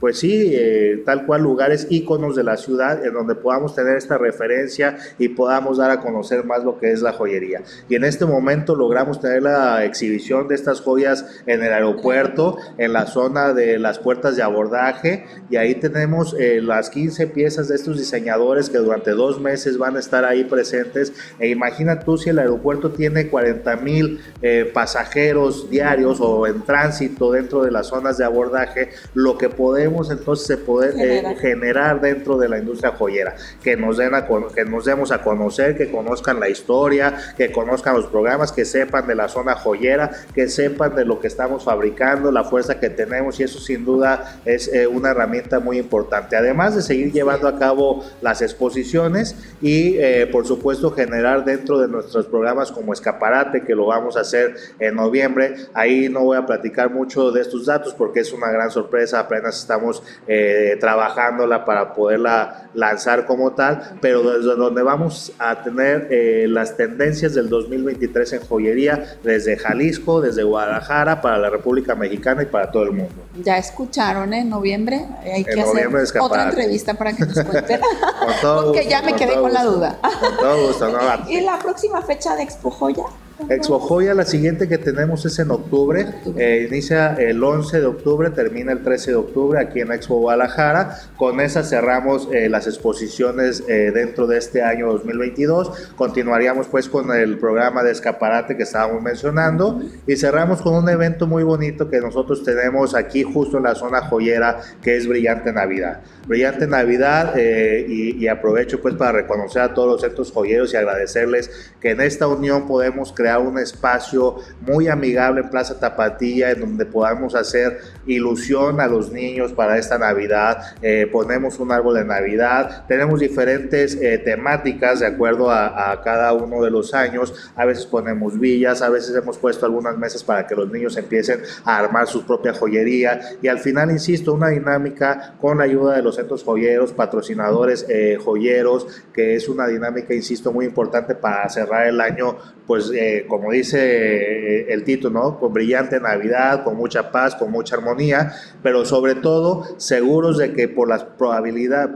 pues 0.03 0.19
sí, 0.19 0.51
eh, 0.53 1.01
tal 1.05 1.25
cual 1.25 1.43
lugares 1.43 1.87
íconos 1.89 2.35
de 2.35 2.43
la 2.43 2.57
ciudad 2.57 3.05
en 3.05 3.13
donde 3.13 3.35
podamos 3.35 3.73
tener 3.73 3.95
esta 3.95 4.17
referencia 4.17 4.97
y 5.17 5.29
podamos 5.29 5.77
dar 5.77 5.91
a 5.91 6.01
conocer 6.01 6.43
más 6.43 6.61
lo 6.61 6.77
que 6.77 6.91
es 6.91 7.01
la 7.01 7.13
joyería. 7.13 7.61
Y 7.87 7.95
en 7.95 8.03
este 8.03 8.25
momento 8.25 8.75
logramos 8.75 9.21
tener 9.21 9.43
la 9.43 9.85
exhibición 9.85 10.49
de 10.49 10.55
estas 10.55 10.81
joyas 10.81 11.25
en 11.45 11.63
el 11.63 11.71
aeropuerto, 11.71 12.57
en 12.77 12.91
la 12.91 13.05
zona 13.05 13.53
de 13.53 13.79
las 13.79 13.97
puertas 13.97 14.35
de 14.35 14.43
abordaje, 14.43 15.25
y 15.49 15.55
ahí 15.55 15.75
tenemos 15.75 16.35
eh, 16.37 16.59
las 16.61 16.89
15 16.89 17.27
piezas 17.27 17.69
de 17.69 17.75
estos 17.75 17.97
diseñadores 17.97 18.69
que 18.69 18.79
durante 18.79 19.11
dos 19.11 19.39
meses 19.39 19.77
van 19.77 19.95
a 19.95 19.99
estar 19.99 20.25
ahí 20.25 20.43
presentes. 20.43 21.13
E 21.39 21.47
imagina 21.47 22.01
tú 22.01 22.17
si 22.17 22.29
el 22.29 22.39
aeropuerto 22.39 22.91
tiene 22.91 23.29
40 23.29 23.77
mil 23.77 24.19
eh, 24.41 24.69
pasajeros 24.73 25.69
diarios 25.69 26.19
o 26.19 26.45
en 26.45 26.61
tránsito 26.63 27.31
dentro 27.31 27.63
de 27.63 27.71
las 27.71 27.87
zonas 27.87 28.17
de 28.17 28.25
abordaje, 28.25 28.89
lo 29.13 29.37
que 29.37 29.47
podemos 29.47 29.92
queremos 29.93 30.09
entonces 30.09 30.57
poder 30.57 30.95
eh, 30.97 31.35
generar. 31.39 32.01
dentro 32.01 32.37
de 32.37 32.49
la 32.49 32.57
industria 32.57 32.91
joyera, 32.91 33.35
que 33.61 33.77
nos, 33.77 33.97
den 33.97 34.15
a, 34.15 34.25
que 34.25 34.65
nos 34.65 34.85
demos 34.85 35.11
a 35.11 35.21
conocer, 35.21 35.77
que 35.77 35.91
conozcan 35.91 36.39
la 36.39 36.49
historia, 36.49 37.15
que 37.37 37.51
conozcan 37.51 37.95
los 37.95 38.07
programas, 38.07 38.51
que 38.51 38.65
sepan 38.65 39.05
de 39.07 39.15
la 39.15 39.27
zona 39.27 39.55
joyera, 39.55 40.11
que 40.33 40.47
sepan 40.47 40.95
de 40.95 41.05
lo 41.05 41.19
que 41.19 41.27
estamos 41.27 41.63
fabricando, 41.63 42.31
la 42.31 42.43
fuerza 42.43 42.79
que 42.79 42.89
tenemos 42.89 43.39
y 43.39 43.43
eso 43.43 43.59
sin 43.59 43.85
duda 43.85 44.41
es 44.45 44.67
eh, 44.73 44.87
una 44.87 45.11
herramienta 45.11 45.59
muy 45.59 45.77
importante. 45.77 46.35
Además 46.35 46.75
de 46.75 46.81
seguir 46.81 47.11
llevando 47.11 47.47
a 47.47 47.59
cabo 47.59 48.03
las 48.21 48.41
exposiciones 48.41 49.35
y 49.61 49.97
eh, 49.97 50.27
por 50.31 50.47
supuesto 50.47 50.91
generar 50.91 51.45
dentro 51.45 51.79
de 51.79 51.87
nuestros 51.87 52.25
programas 52.25 52.71
como 52.71 52.93
escaparate, 52.93 53.63
que 53.63 53.75
lo 53.75 53.87
vamos 53.87 54.17
a 54.17 54.21
hacer 54.21 54.55
en 54.79 54.95
noviembre, 54.95 55.55
ahí 55.73 56.09
no 56.09 56.21
voy 56.21 56.37
a 56.37 56.45
platicar 56.45 56.91
mucho 56.91 57.31
de 57.31 57.41
estos 57.41 57.65
datos 57.65 57.93
porque 57.93 58.21
es 58.21 58.33
una 58.33 58.49
gran 58.51 58.71
sorpresa, 58.71 59.19
apenas 59.19 59.55
estamos 59.73 60.03
eh, 60.27 60.77
trabajándola 60.79 61.65
para 61.65 61.93
poderla 61.93 62.69
lanzar 62.75 63.25
como 63.25 63.53
tal, 63.53 63.97
pero 64.01 64.21
desde 64.21 64.55
donde 64.55 64.83
vamos 64.83 65.31
a 65.39 65.63
tener 65.63 66.07
eh, 66.11 66.45
las 66.47 66.77
tendencias 66.77 67.33
del 67.33 67.49
2023 67.49 68.33
en 68.33 68.41
joyería 68.47 69.17
desde 69.23 69.57
Jalisco, 69.57 70.21
desde 70.21 70.43
Guadalajara, 70.43 71.21
para 71.21 71.37
la 71.39 71.49
República 71.49 71.95
Mexicana 71.95 72.43
y 72.43 72.45
para 72.45 72.71
todo 72.71 72.83
el 72.83 72.91
mundo. 72.91 73.13
Ya 73.43 73.57
escucharon, 73.57 74.33
en 74.33 74.49
noviembre 74.49 75.05
hay 75.23 75.43
que 75.43 75.61
hacer 75.61 75.89
otra 76.19 76.49
entrevista 76.49 76.93
para 76.93 77.13
que 77.13 77.25
nos 77.25 77.43
cuenten, 77.43 77.81
porque 78.41 78.85
ya 78.89 79.01
me 79.01 79.15
quedé 79.15 79.35
con 79.35 79.51
la 79.51 79.63
duda. 79.63 79.99
Con 80.01 80.37
todo 80.37 80.67
gusto, 80.67 80.89
¿no? 80.89 80.99
¿Y 81.29 81.41
la 81.41 81.57
próxima 81.57 82.01
fecha 82.01 82.35
de 82.35 82.43
Expo 82.43 82.69
Joya? 82.69 83.05
Expo 83.49 83.79
Joya, 83.79 84.13
la 84.13 84.25
siguiente 84.25 84.69
que 84.69 84.77
tenemos 84.77 85.25
es 85.25 85.39
en 85.39 85.49
octubre, 85.49 86.05
eh, 86.37 86.67
inicia 86.69 87.15
el 87.15 87.43
11 87.43 87.79
de 87.79 87.85
octubre, 87.87 88.29
termina 88.29 88.71
el 88.71 88.83
13 88.83 89.11
de 89.11 89.17
octubre 89.17 89.59
aquí 89.59 89.79
en 89.81 89.91
Expo 89.91 90.19
Guadalajara. 90.19 90.97
Con 91.17 91.39
esa 91.39 91.63
cerramos 91.63 92.29
eh, 92.31 92.47
las 92.47 92.67
exposiciones 92.67 93.63
eh, 93.67 93.91
dentro 93.91 94.27
de 94.27 94.37
este 94.37 94.61
año 94.61 94.91
2022. 94.91 95.93
Continuaríamos 95.95 96.67
pues 96.67 96.87
con 96.87 97.11
el 97.11 97.39
programa 97.39 97.83
de 97.83 97.91
escaparate 97.91 98.55
que 98.55 98.63
estábamos 98.63 99.01
mencionando 99.01 99.81
y 100.05 100.15
cerramos 100.15 100.61
con 100.61 100.75
un 100.75 100.87
evento 100.87 101.25
muy 101.25 101.43
bonito 101.43 101.89
que 101.89 101.99
nosotros 101.99 102.43
tenemos 102.43 102.93
aquí 102.93 103.23
justo 103.23 103.57
en 103.57 103.63
la 103.63 103.73
zona 103.73 104.07
joyera 104.07 104.59
que 104.81 104.95
es 104.95 105.07
Brillante 105.07 105.51
Navidad. 105.51 106.01
Brillante 106.27 106.67
Navidad 106.67 107.35
y, 107.35 108.23
y 108.23 108.27
aprovecho 108.27 108.79
pues 108.79 108.93
para 108.95 109.11
reconocer 109.11 109.63
a 109.63 109.73
todos 109.73 109.89
los 109.89 110.01
centros 110.01 110.31
joyeros 110.31 110.73
y 110.73 110.77
agradecerles 110.77 111.73
que 111.81 111.91
en 111.91 112.01
esta 112.01 112.27
unión 112.27 112.67
podemos 112.67 113.11
crear 113.11 113.22
un 113.39 113.57
espacio 113.59 114.37
muy 114.61 114.87
amigable 114.87 115.41
en 115.41 115.49
Plaza 115.49 115.79
Tapatía 115.79 116.51
en 116.51 116.59
donde 116.59 116.85
podamos 116.85 117.35
hacer 117.35 117.79
ilusión 118.05 118.79
a 118.79 118.87
los 118.87 119.11
niños 119.11 119.53
para 119.53 119.77
esta 119.77 119.97
Navidad. 119.97 120.75
Eh, 120.81 121.07
ponemos 121.11 121.59
un 121.59 121.71
árbol 121.71 121.95
de 121.95 122.05
Navidad, 122.05 122.85
tenemos 122.87 123.19
diferentes 123.19 123.95
eh, 123.95 124.17
temáticas 124.17 124.99
de 124.99 125.07
acuerdo 125.07 125.49
a, 125.49 125.91
a, 125.91 126.01
cada 126.01 126.33
uno 126.33 126.61
de 126.61 126.71
los 126.71 126.93
años. 126.93 127.51
A 127.55 127.65
veces 127.65 127.85
ponemos 127.85 128.39
villas, 128.39 128.81
a 128.81 128.89
veces 128.89 129.15
hemos 129.15 129.37
puesto 129.37 129.65
algunas 129.65 129.97
mesas 129.97 130.23
para 130.23 130.45
que 130.45 130.55
los 130.55 130.71
niños 130.71 130.97
empiecen 130.97 131.41
a 131.63 131.77
armar 131.77 132.07
su 132.07 132.25
propia 132.25 132.53
joyería 132.53 133.19
y 133.41 133.47
al 133.47 133.59
final, 133.59 133.91
insisto, 133.91 134.33
una 134.33 134.49
dinámica 134.49 135.35
con 135.39 135.57
la 135.57 135.65
ayuda 135.65 135.95
de 135.95 136.01
los 136.01 136.15
centros 136.15 136.43
joyeros, 136.43 136.91
patrocinadores 136.93 137.85
eh, 137.89 138.17
joyeros, 138.23 138.87
que 139.13 139.35
es 139.35 139.47
una 139.49 139.67
dinámica, 139.67 140.13
insisto, 140.13 140.51
muy 140.51 140.65
importante 140.65 141.15
para 141.15 141.47
cerrar 141.49 141.87
el 141.87 141.99
año, 142.01 142.37
pues 142.67 142.91
como 143.27 143.51
dice 143.51 143.79
eh, 143.81 144.73
el 144.73 144.83
título. 144.83 145.37
Con 145.39 145.53
brillante 145.53 145.99
Navidad, 145.99 146.63
con 146.63 146.75
mucha 146.75 147.11
paz, 147.11 147.35
con 147.35 147.51
mucha 147.51 147.75
armonía, 147.75 148.33
pero 148.61 148.85
sobre 148.85 149.15
todo 149.15 149.63
seguros 149.77 150.37
de 150.37 150.53
que 150.53 150.67
por 150.67 150.87
las 150.87 151.03
probabilidades, 151.03 151.89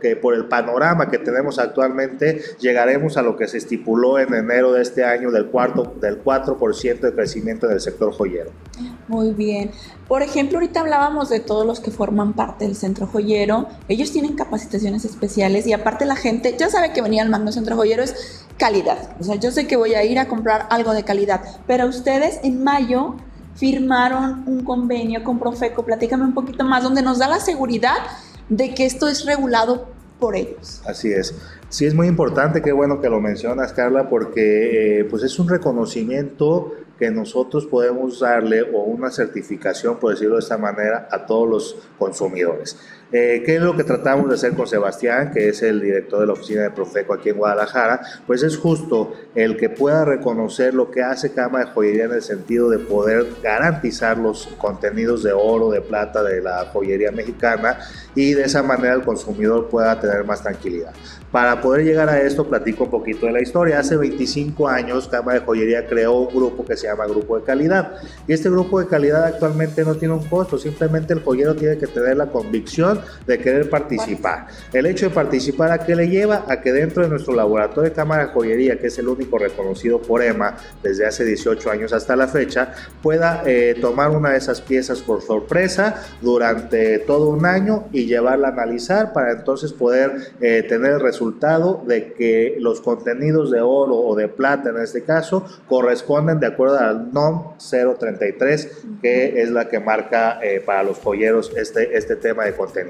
que 0.00 0.16
por 0.16 0.34
el 0.34 0.46
panorama 0.46 1.10
que 1.10 1.18
tenemos 1.18 1.58
actualmente, 1.58 2.40
llegaremos 2.60 3.16
a 3.16 3.22
lo 3.22 3.36
que 3.36 3.48
se 3.48 3.58
estipuló 3.58 4.18
en 4.18 4.32
enero 4.34 4.72
de 4.72 4.82
este 4.82 5.04
año 5.04 5.30
del, 5.30 5.46
cuarto, 5.46 5.94
del 6.00 6.22
4% 6.22 7.00
de 7.00 7.12
crecimiento 7.12 7.66
del 7.66 7.80
sector 7.80 8.12
joyero. 8.12 8.50
Muy 9.08 9.32
bien. 9.32 9.70
Por 10.08 10.22
ejemplo, 10.22 10.58
ahorita 10.58 10.80
hablábamos 10.80 11.30
de 11.30 11.40
todos 11.40 11.66
los 11.66 11.80
que 11.80 11.90
forman 11.90 12.34
parte 12.34 12.66
del 12.66 12.76
centro 12.76 13.06
joyero. 13.06 13.68
Ellos 13.88 14.12
tienen 14.12 14.34
capacitaciones 14.34 15.04
especiales 15.04 15.66
y 15.66 15.72
aparte 15.72 16.04
la 16.04 16.16
gente 16.16 16.54
ya 16.58 16.68
sabe 16.68 16.92
que 16.92 17.00
venir 17.00 17.22
al 17.22 17.30
Magno 17.30 17.52
Centro 17.52 17.76
Joyero 17.76 18.04
calidad. 18.56 19.16
O 19.20 19.24
sea, 19.24 19.36
yo 19.36 19.50
sé 19.50 19.66
que 19.66 19.76
voy 19.76 19.94
a 19.94 20.04
ir 20.04 20.18
a 20.18 20.28
comprar 20.28 20.66
algo 20.70 20.92
de 20.92 21.04
calidad, 21.04 21.40
pero 21.66 21.86
ustedes 21.86 22.40
en 22.42 22.62
mayo 22.62 23.16
firmaron 23.54 24.44
un 24.46 24.64
convenio 24.64 25.22
con 25.22 25.38
Profeco, 25.38 25.84
platícame 25.84 26.24
un 26.24 26.34
poquito 26.34 26.64
más, 26.64 26.82
donde 26.82 27.02
nos 27.02 27.18
da 27.18 27.28
la 27.28 27.40
seguridad 27.40 27.96
de 28.48 28.74
que 28.74 28.84
esto 28.84 29.08
es 29.08 29.24
regulado 29.24 29.86
por 30.18 30.36
ellos. 30.36 30.82
Así 30.86 31.12
es. 31.12 31.34
Sí, 31.68 31.86
es 31.86 31.94
muy 31.94 32.06
importante, 32.06 32.62
qué 32.62 32.72
bueno 32.72 33.00
que 33.00 33.08
lo 33.08 33.20
mencionas, 33.20 33.72
Carla, 33.72 34.08
porque 34.08 35.00
eh, 35.00 35.04
pues 35.04 35.22
es 35.24 35.38
un 35.38 35.48
reconocimiento 35.48 36.72
que 36.98 37.10
nosotros 37.10 37.66
podemos 37.66 38.20
darle 38.20 38.62
o 38.62 38.82
una 38.82 39.10
certificación, 39.10 39.98
por 39.98 40.12
decirlo 40.12 40.36
de 40.36 40.42
esta 40.42 40.58
manera, 40.58 41.08
a 41.10 41.26
todos 41.26 41.48
los 41.48 41.76
consumidores. 41.98 42.78
Eh, 43.16 43.44
¿Qué 43.46 43.54
es 43.54 43.62
lo 43.62 43.76
que 43.76 43.84
tratamos 43.84 44.28
de 44.28 44.34
hacer 44.34 44.54
con 44.54 44.66
Sebastián, 44.66 45.30
que 45.32 45.48
es 45.48 45.62
el 45.62 45.80
director 45.80 46.18
de 46.18 46.26
la 46.26 46.32
oficina 46.32 46.62
de 46.62 46.72
Profeco 46.72 47.14
aquí 47.14 47.28
en 47.28 47.36
Guadalajara? 47.36 48.00
Pues 48.26 48.42
es 48.42 48.56
justo 48.56 49.12
el 49.36 49.56
que 49.56 49.68
pueda 49.68 50.04
reconocer 50.04 50.74
lo 50.74 50.90
que 50.90 51.00
hace 51.00 51.32
Cama 51.32 51.60
de 51.60 51.66
Joyería 51.66 52.06
en 52.06 52.14
el 52.14 52.22
sentido 52.22 52.68
de 52.68 52.80
poder 52.80 53.24
garantizar 53.40 54.18
los 54.18 54.48
contenidos 54.58 55.22
de 55.22 55.32
oro, 55.32 55.70
de 55.70 55.80
plata 55.80 56.24
de 56.24 56.40
la 56.40 56.64
joyería 56.72 57.12
mexicana 57.12 57.78
y 58.16 58.32
de 58.32 58.42
esa 58.42 58.64
manera 58.64 58.94
el 58.94 59.02
consumidor 59.02 59.68
pueda 59.68 60.00
tener 60.00 60.24
más 60.24 60.42
tranquilidad. 60.42 60.92
Para 61.30 61.60
poder 61.60 61.84
llegar 61.84 62.08
a 62.08 62.20
esto, 62.20 62.48
platico 62.48 62.84
un 62.84 62.90
poquito 62.90 63.26
de 63.26 63.32
la 63.32 63.42
historia. 63.42 63.80
Hace 63.80 63.96
25 63.96 64.68
años, 64.68 65.08
Cama 65.08 65.34
de 65.34 65.40
Joyería 65.40 65.86
creó 65.86 66.14
un 66.14 66.34
grupo 66.34 66.64
que 66.64 66.76
se 66.76 66.86
llama 66.86 67.06
Grupo 67.06 67.36
de 67.38 67.44
Calidad. 67.44 67.92
Y 68.28 68.32
este 68.32 68.48
grupo 68.50 68.78
de 68.78 68.86
calidad 68.86 69.24
actualmente 69.24 69.84
no 69.84 69.96
tiene 69.96 70.14
un 70.14 70.24
costo, 70.28 70.58
simplemente 70.58 71.12
el 71.12 71.24
joyero 71.24 71.56
tiene 71.56 71.76
que 71.76 71.88
tener 71.88 72.16
la 72.16 72.26
convicción 72.26 73.00
de 73.26 73.38
querer 73.38 73.70
participar. 73.70 74.46
El 74.72 74.86
hecho 74.86 75.08
de 75.08 75.14
participar 75.14 75.72
a 75.72 75.78
qué 75.78 75.94
le 75.94 76.08
lleva 76.08 76.44
a 76.48 76.60
que 76.60 76.72
dentro 76.72 77.02
de 77.02 77.08
nuestro 77.08 77.34
laboratorio 77.34 77.90
de 77.90 77.92
cámara 77.94 78.26
de 78.26 78.32
joyería, 78.32 78.78
que 78.78 78.88
es 78.88 78.98
el 78.98 79.08
único 79.08 79.38
reconocido 79.38 80.00
por 80.00 80.22
EMA 80.22 80.56
desde 80.82 81.06
hace 81.06 81.24
18 81.24 81.70
años 81.70 81.92
hasta 81.92 82.16
la 82.16 82.28
fecha, 82.28 82.72
pueda 83.02 83.42
eh, 83.46 83.76
tomar 83.80 84.10
una 84.10 84.30
de 84.30 84.38
esas 84.38 84.60
piezas 84.60 85.00
por 85.00 85.22
sorpresa 85.22 86.02
durante 86.20 86.98
todo 87.00 87.30
un 87.30 87.46
año 87.46 87.88
y 87.92 88.06
llevarla 88.06 88.48
a 88.48 88.52
analizar 88.52 89.12
para 89.12 89.32
entonces 89.32 89.72
poder 89.72 90.32
eh, 90.40 90.64
tener 90.68 90.92
el 90.92 91.00
resultado 91.00 91.82
de 91.86 92.12
que 92.12 92.56
los 92.58 92.80
contenidos 92.80 93.50
de 93.50 93.60
oro 93.60 93.96
o 93.96 94.14
de 94.14 94.28
plata 94.28 94.70
en 94.70 94.78
este 94.78 95.02
caso 95.02 95.44
corresponden 95.68 96.40
de 96.40 96.46
acuerdo 96.46 96.78
al 96.78 97.12
NOM 97.12 97.56
033 97.58 98.84
que 99.02 99.42
es 99.42 99.50
la 99.50 99.68
que 99.68 99.80
marca 99.80 100.38
eh, 100.42 100.62
para 100.64 100.82
los 100.82 100.98
joyeros 100.98 101.52
este, 101.56 101.96
este 101.96 102.16
tema 102.16 102.44
de 102.44 102.54
contenido. 102.54 102.83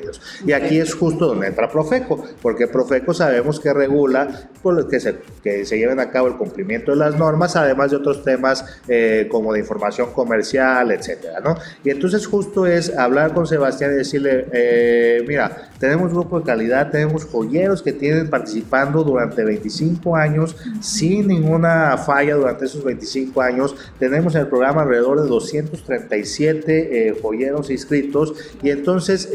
Y 0.46 0.52
aquí 0.52 0.78
es 0.78 0.94
justo 0.94 1.26
donde 1.26 1.46
entra 1.46 1.68
Profeco, 1.68 2.24
porque 2.42 2.66
Profeco 2.66 3.14
sabemos 3.14 3.60
que 3.60 3.72
regula 3.72 4.48
por 4.62 4.88
que, 4.88 4.98
se, 4.98 5.16
que 5.42 5.64
se 5.64 5.78
lleven 5.78 6.00
a 6.00 6.10
cabo 6.10 6.28
el 6.28 6.36
cumplimiento 6.36 6.92
de 6.92 6.96
las 6.96 7.16
normas, 7.16 7.54
además 7.56 7.90
de 7.90 7.98
otros 7.98 8.24
temas 8.24 8.64
eh, 8.88 9.28
como 9.30 9.52
de 9.52 9.60
información 9.60 10.12
comercial, 10.12 10.90
etcétera, 10.90 11.40
¿no? 11.40 11.56
Y 11.84 11.90
entonces 11.90 12.26
justo 12.26 12.66
es 12.66 12.96
hablar 12.96 13.34
con 13.34 13.46
Sebastián 13.46 13.92
y 13.92 13.96
decirle, 13.96 14.46
eh, 14.52 15.24
mira, 15.28 15.68
tenemos 15.78 16.12
grupo 16.12 16.40
de 16.40 16.46
calidad, 16.46 16.90
tenemos 16.90 17.26
joyeros 17.26 17.82
que 17.82 17.92
tienen 17.92 18.30
participando 18.30 19.04
durante 19.04 19.44
25 19.44 20.16
años 20.16 20.56
sin 20.80 21.28
ninguna 21.28 21.98
falla 21.98 22.36
durante 22.36 22.64
esos 22.64 22.82
25 22.82 23.40
años. 23.42 23.76
Tenemos 23.98 24.34
en 24.34 24.42
el 24.42 24.46
programa 24.48 24.82
alrededor 24.82 25.22
de 25.22 25.28
237 25.28 27.08
eh, 27.08 27.18
joyeros 27.20 27.70
inscritos 27.70 28.34
y 28.62 28.70
entonces 28.70 29.28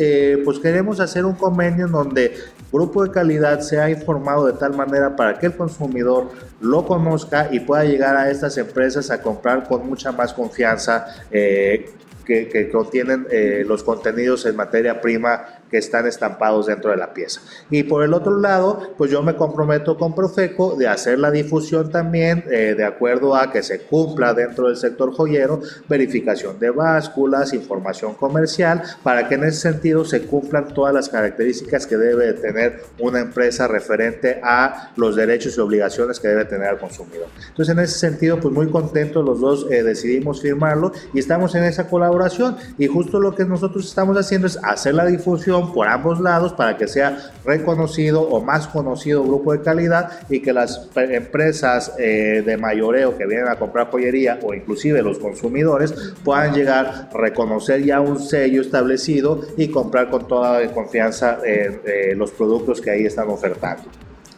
pues 0.43 0.48
queremos 0.57 0.99
hacer 0.99 1.25
un 1.25 1.35
convenio 1.35 1.85
en 1.85 1.91
donde 1.91 2.33
Grupo 2.71 3.03
de 3.03 3.11
Calidad 3.11 3.59
sea 3.59 3.89
informado 3.89 4.47
de 4.47 4.53
tal 4.53 4.75
manera 4.75 5.15
para 5.15 5.37
que 5.37 5.47
el 5.47 5.55
consumidor 5.55 6.29
lo 6.61 6.85
conozca 6.85 7.49
y 7.51 7.59
pueda 7.59 7.83
llegar 7.83 8.15
a 8.15 8.31
estas 8.31 8.57
empresas 8.57 9.11
a 9.11 9.21
comprar 9.21 9.67
con 9.67 9.87
mucha 9.87 10.11
más 10.11 10.33
confianza. 10.33 11.05
Eh, 11.29 11.91
que, 12.25 12.69
contienen 12.71 13.25
eh, 13.31 13.63
los 13.67 13.83
contenidos 13.83 14.45
en 14.45 14.55
materia 14.55 15.01
prima 15.01 15.58
que 15.69 15.77
están 15.77 16.07
estampados 16.07 16.67
dentro 16.67 16.91
de 16.91 16.97
la 16.97 17.13
pieza. 17.13 17.41
Y 17.69 17.83
por 17.83 18.03
el 18.03 18.13
otro 18.13 18.39
lado, 18.39 18.93
pues 18.97 19.11
yo 19.11 19.21
me 19.21 19.35
comprometo 19.35 19.97
con 19.97 20.15
Profeco 20.15 20.75
de 20.75 20.87
hacer 20.87 21.19
la 21.19 21.31
difusión 21.31 21.91
también 21.91 22.43
eh, 22.51 22.75
de 22.75 22.85
acuerdo 22.85 23.35
a 23.35 23.51
que 23.51 23.63
se 23.63 23.81
cumpla 23.81 24.33
dentro 24.33 24.67
del 24.67 24.77
sector 24.77 25.13
joyero, 25.13 25.61
verificación 25.87 26.59
de 26.59 26.69
básculas, 26.69 27.53
información 27.53 28.13
comercial, 28.15 28.81
para 29.03 29.27
que 29.27 29.35
en 29.35 29.43
ese 29.45 29.59
sentido 29.59 30.05
se 30.05 30.23
cumplan 30.23 30.73
todas 30.73 30.93
las 30.93 31.09
características 31.09 31.85
que 31.85 31.97
debe 31.97 32.33
tener 32.33 32.83
una 32.99 33.19
empresa 33.19 33.67
referente 33.67 34.39
a 34.43 34.91
los 34.95 35.15
derechos 35.15 35.57
y 35.57 35.61
obligaciones 35.61 36.19
que 36.19 36.27
debe 36.27 36.45
tener 36.45 36.67
al 36.67 36.79
consumidor. 36.79 37.27
Entonces, 37.47 37.73
en 37.73 37.79
ese 37.79 37.99
sentido, 37.99 38.39
pues 38.39 38.53
muy 38.53 38.69
contentos 38.69 39.23
los 39.23 39.39
dos 39.39 39.67
eh, 39.69 39.83
decidimos 39.83 40.41
firmarlo 40.41 40.91
y 41.13 41.19
estamos 41.19 41.55
en 41.55 41.63
esa 41.63 41.87
colaboración 41.87 42.57
y 42.77 42.87
justo 42.87 43.19
lo 43.19 43.35
que 43.35 43.45
nosotros 43.45 43.85
estamos 43.85 44.17
haciendo 44.17 44.47
es 44.47 44.57
hacer 44.63 44.95
la 44.95 45.05
difusión 45.05 45.58
por 45.67 45.87
ambos 45.87 46.19
lados 46.19 46.53
para 46.53 46.77
que 46.77 46.87
sea 46.87 47.31
reconocido 47.45 48.21
o 48.21 48.41
más 48.41 48.67
conocido 48.67 49.23
grupo 49.23 49.53
de 49.53 49.61
calidad 49.61 50.11
y 50.29 50.41
que 50.41 50.53
las 50.53 50.89
empresas 50.95 51.93
eh, 51.97 52.43
de 52.45 52.57
mayoreo 52.57 53.17
que 53.17 53.25
vienen 53.25 53.47
a 53.47 53.55
comprar 53.55 53.89
joyería 53.91 54.39
o 54.41 54.53
inclusive 54.53 55.01
los 55.01 55.19
consumidores 55.19 55.93
puedan 56.23 56.53
llegar, 56.53 57.09
reconocer 57.13 57.83
ya 57.83 58.01
un 58.01 58.19
sello 58.19 58.61
establecido 58.61 59.41
y 59.57 59.69
comprar 59.69 60.09
con 60.09 60.27
toda 60.27 60.65
confianza 60.73 61.39
eh, 61.45 62.13
los 62.15 62.31
productos 62.31 62.81
que 62.81 62.91
ahí 62.91 63.05
están 63.05 63.29
ofertando. 63.29 63.83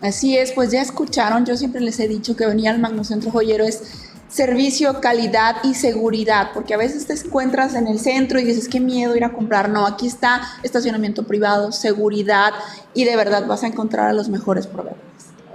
Así 0.01 0.35
es, 0.35 0.51
pues 0.51 0.71
ya 0.71 0.81
escucharon, 0.81 1.45
yo 1.45 1.55
siempre 1.55 1.79
les 1.79 1.99
he 1.99 2.07
dicho 2.07 2.35
que 2.35 2.47
venía 2.47 2.71
al 2.71 2.79
Magnocentro 2.79 3.29
Joyero 3.29 3.63
es 3.63 4.10
servicio, 4.31 5.01
calidad 5.01 5.57
y 5.63 5.75
seguridad, 5.75 6.51
porque 6.53 6.73
a 6.73 6.77
veces 6.77 7.05
te 7.05 7.13
encuentras 7.13 7.75
en 7.75 7.87
el 7.87 7.99
centro 7.99 8.39
y 8.39 8.45
dices, 8.45 8.67
qué 8.69 8.79
miedo 8.79 9.15
ir 9.15 9.25
a 9.25 9.33
comprar. 9.33 9.69
No, 9.69 9.85
aquí 9.85 10.07
está 10.07 10.41
estacionamiento 10.63 11.23
privado, 11.23 11.71
seguridad 11.71 12.53
y 12.93 13.03
de 13.03 13.15
verdad 13.15 13.45
vas 13.45 13.63
a 13.63 13.67
encontrar 13.67 14.09
a 14.09 14.13
los 14.13 14.29
mejores 14.29 14.67
proveedores. 14.67 15.01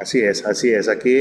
Así 0.00 0.20
es, 0.20 0.44
así 0.44 0.70
es. 0.72 0.88
Aquí 0.88 1.16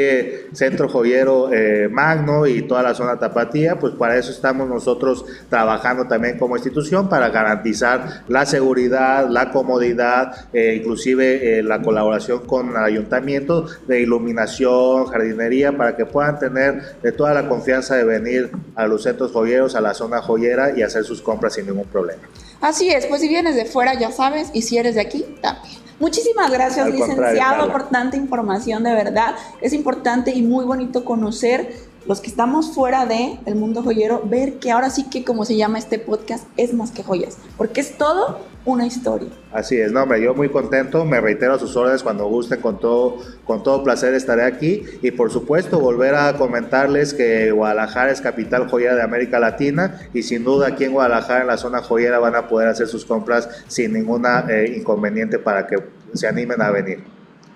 Centro 0.53 0.89
Joyero 0.89 1.51
eh, 1.53 1.87
Magno 1.89 2.45
y 2.45 2.63
toda 2.63 2.83
la 2.83 2.93
zona 2.93 3.17
Tapatía, 3.17 3.79
pues 3.79 3.93
para 3.93 4.17
eso 4.17 4.31
estamos 4.31 4.67
nosotros 4.67 5.25
trabajando 5.49 6.07
también 6.07 6.37
como 6.37 6.55
institución 6.57 7.07
para 7.07 7.29
garantizar 7.29 8.23
la 8.27 8.45
seguridad, 8.45 9.29
la 9.29 9.51
comodidad, 9.51 10.47
eh, 10.53 10.75
inclusive 10.79 11.59
eh, 11.59 11.63
la 11.63 11.81
colaboración 11.81 12.45
con 12.45 12.71
el 12.71 12.83
ayuntamiento 12.83 13.65
de 13.87 14.01
iluminación, 14.01 15.05
jardinería, 15.05 15.71
para 15.71 15.95
que 15.95 16.05
puedan 16.05 16.37
tener 16.37 16.99
de 17.01 17.11
toda 17.11 17.33
la 17.33 17.47
confianza 17.47 17.95
de 17.95 18.03
venir 18.03 18.51
a 18.75 18.87
los 18.87 19.03
centros 19.03 19.31
joyeros, 19.31 19.75
a 19.75 19.81
la 19.81 19.93
zona 19.93 20.21
joyera 20.21 20.77
y 20.77 20.81
hacer 20.81 21.05
sus 21.05 21.21
compras 21.21 21.53
sin 21.53 21.65
ningún 21.65 21.85
problema. 21.85 22.23
Así 22.59 22.89
es, 22.89 23.05
pues 23.05 23.21
si 23.21 23.29
vienes 23.29 23.55
de 23.55 23.65
fuera 23.65 23.93
ya 23.93 24.11
sabes 24.11 24.49
y 24.53 24.63
si 24.63 24.77
eres 24.77 24.95
de 24.95 25.01
aquí 25.01 25.25
también. 25.41 25.84
Muchísimas 25.99 26.51
gracias, 26.51 26.87
licenciado, 26.89 27.71
por 27.71 27.89
tanta 27.89 28.17
información, 28.17 28.83
de 28.83 28.93
verdad. 28.93 29.35
Es 29.61 29.73
importante 29.73 30.31
y 30.31 30.41
muy 30.41 30.65
bonito 30.65 31.05
conocer 31.05 31.73
los 32.07 32.21
que 32.21 32.27
estamos 32.27 32.73
fuera 32.73 33.05
de 33.05 33.39
el 33.45 33.55
mundo 33.55 33.81
joyero, 33.81 34.21
ver 34.25 34.59
que 34.59 34.71
ahora 34.71 34.89
sí 34.89 35.09
que 35.09 35.23
como 35.23 35.45
se 35.45 35.55
llama 35.55 35.79
este 35.79 35.99
podcast 35.99 36.47
es 36.57 36.73
más 36.73 36.91
que 36.91 37.03
joyas, 37.03 37.37
porque 37.57 37.81
es 37.81 37.97
todo 37.97 38.39
una 38.65 38.85
historia. 38.85 39.29
Así 39.51 39.77
es, 39.77 39.91
no, 39.91 40.03
hombre, 40.03 40.21
yo 40.21 40.33
muy 40.33 40.49
contento, 40.49 41.05
me 41.05 41.21
reitero 41.21 41.53
a 41.53 41.59
sus 41.59 41.75
órdenes 41.75 42.03
cuando 42.03 42.27
gusten, 42.27 42.61
con 42.61 42.79
todo, 42.79 43.17
con 43.45 43.63
todo 43.63 43.83
placer 43.83 44.13
estaré 44.13 44.43
aquí 44.43 44.83
y 45.01 45.11
por 45.11 45.31
supuesto 45.31 45.79
volver 45.79 46.15
a 46.15 46.33
comentarles 46.37 47.13
que 47.13 47.51
Guadalajara 47.51 48.11
es 48.11 48.21
capital 48.21 48.67
joyera 48.67 48.95
de 48.95 49.03
América 49.03 49.39
Latina 49.39 49.99
y 50.13 50.23
sin 50.23 50.43
duda 50.43 50.67
aquí 50.67 50.83
en 50.83 50.93
Guadalajara, 50.93 51.41
en 51.41 51.47
la 51.47 51.57
zona 51.57 51.81
joyera, 51.81 52.19
van 52.19 52.35
a 52.35 52.47
poder 52.47 52.67
hacer 52.67 52.87
sus 52.87 53.05
compras 53.05 53.49
sin 53.67 53.93
ninguna 53.93 54.45
eh, 54.49 54.75
inconveniente 54.77 55.39
para 55.39 55.67
que 55.67 55.77
se 56.13 56.27
animen 56.27 56.61
a 56.61 56.71
venir. 56.71 57.14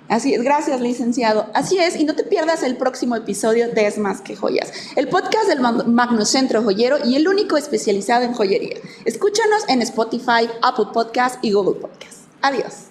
Así 0.09 0.33
es, 0.33 0.41
gracias 0.41 0.81
licenciado. 0.81 1.49
Así 1.53 1.77
es, 1.77 1.95
y 1.95 2.03
no 2.03 2.15
te 2.15 2.23
pierdas 2.23 2.63
el 2.63 2.77
próximo 2.77 3.15
episodio 3.15 3.69
de 3.69 3.87
Es 3.87 3.99
más 3.99 4.21
que 4.21 4.35
joyas, 4.35 4.73
el 4.95 5.07
podcast 5.07 5.47
del 5.47 5.61
Magno 5.61 6.25
Centro 6.25 6.63
Joyero 6.63 6.97
y 7.05 7.15
el 7.15 7.27
único 7.27 7.57
especializado 7.57 8.25
en 8.25 8.33
joyería. 8.33 8.77
Escúchanos 9.05 9.69
en 9.69 9.83
Spotify, 9.83 10.49
Apple 10.63 10.87
Podcast 10.93 11.43
y 11.43 11.51
Google 11.51 11.79
Podcast. 11.79 12.23
Adiós. 12.41 12.89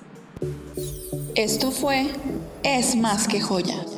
Esto 1.35 1.71
fue 1.73 2.07
Es 2.63 2.97
más 2.97 3.27
que 3.27 3.41
joyas. 3.41 3.98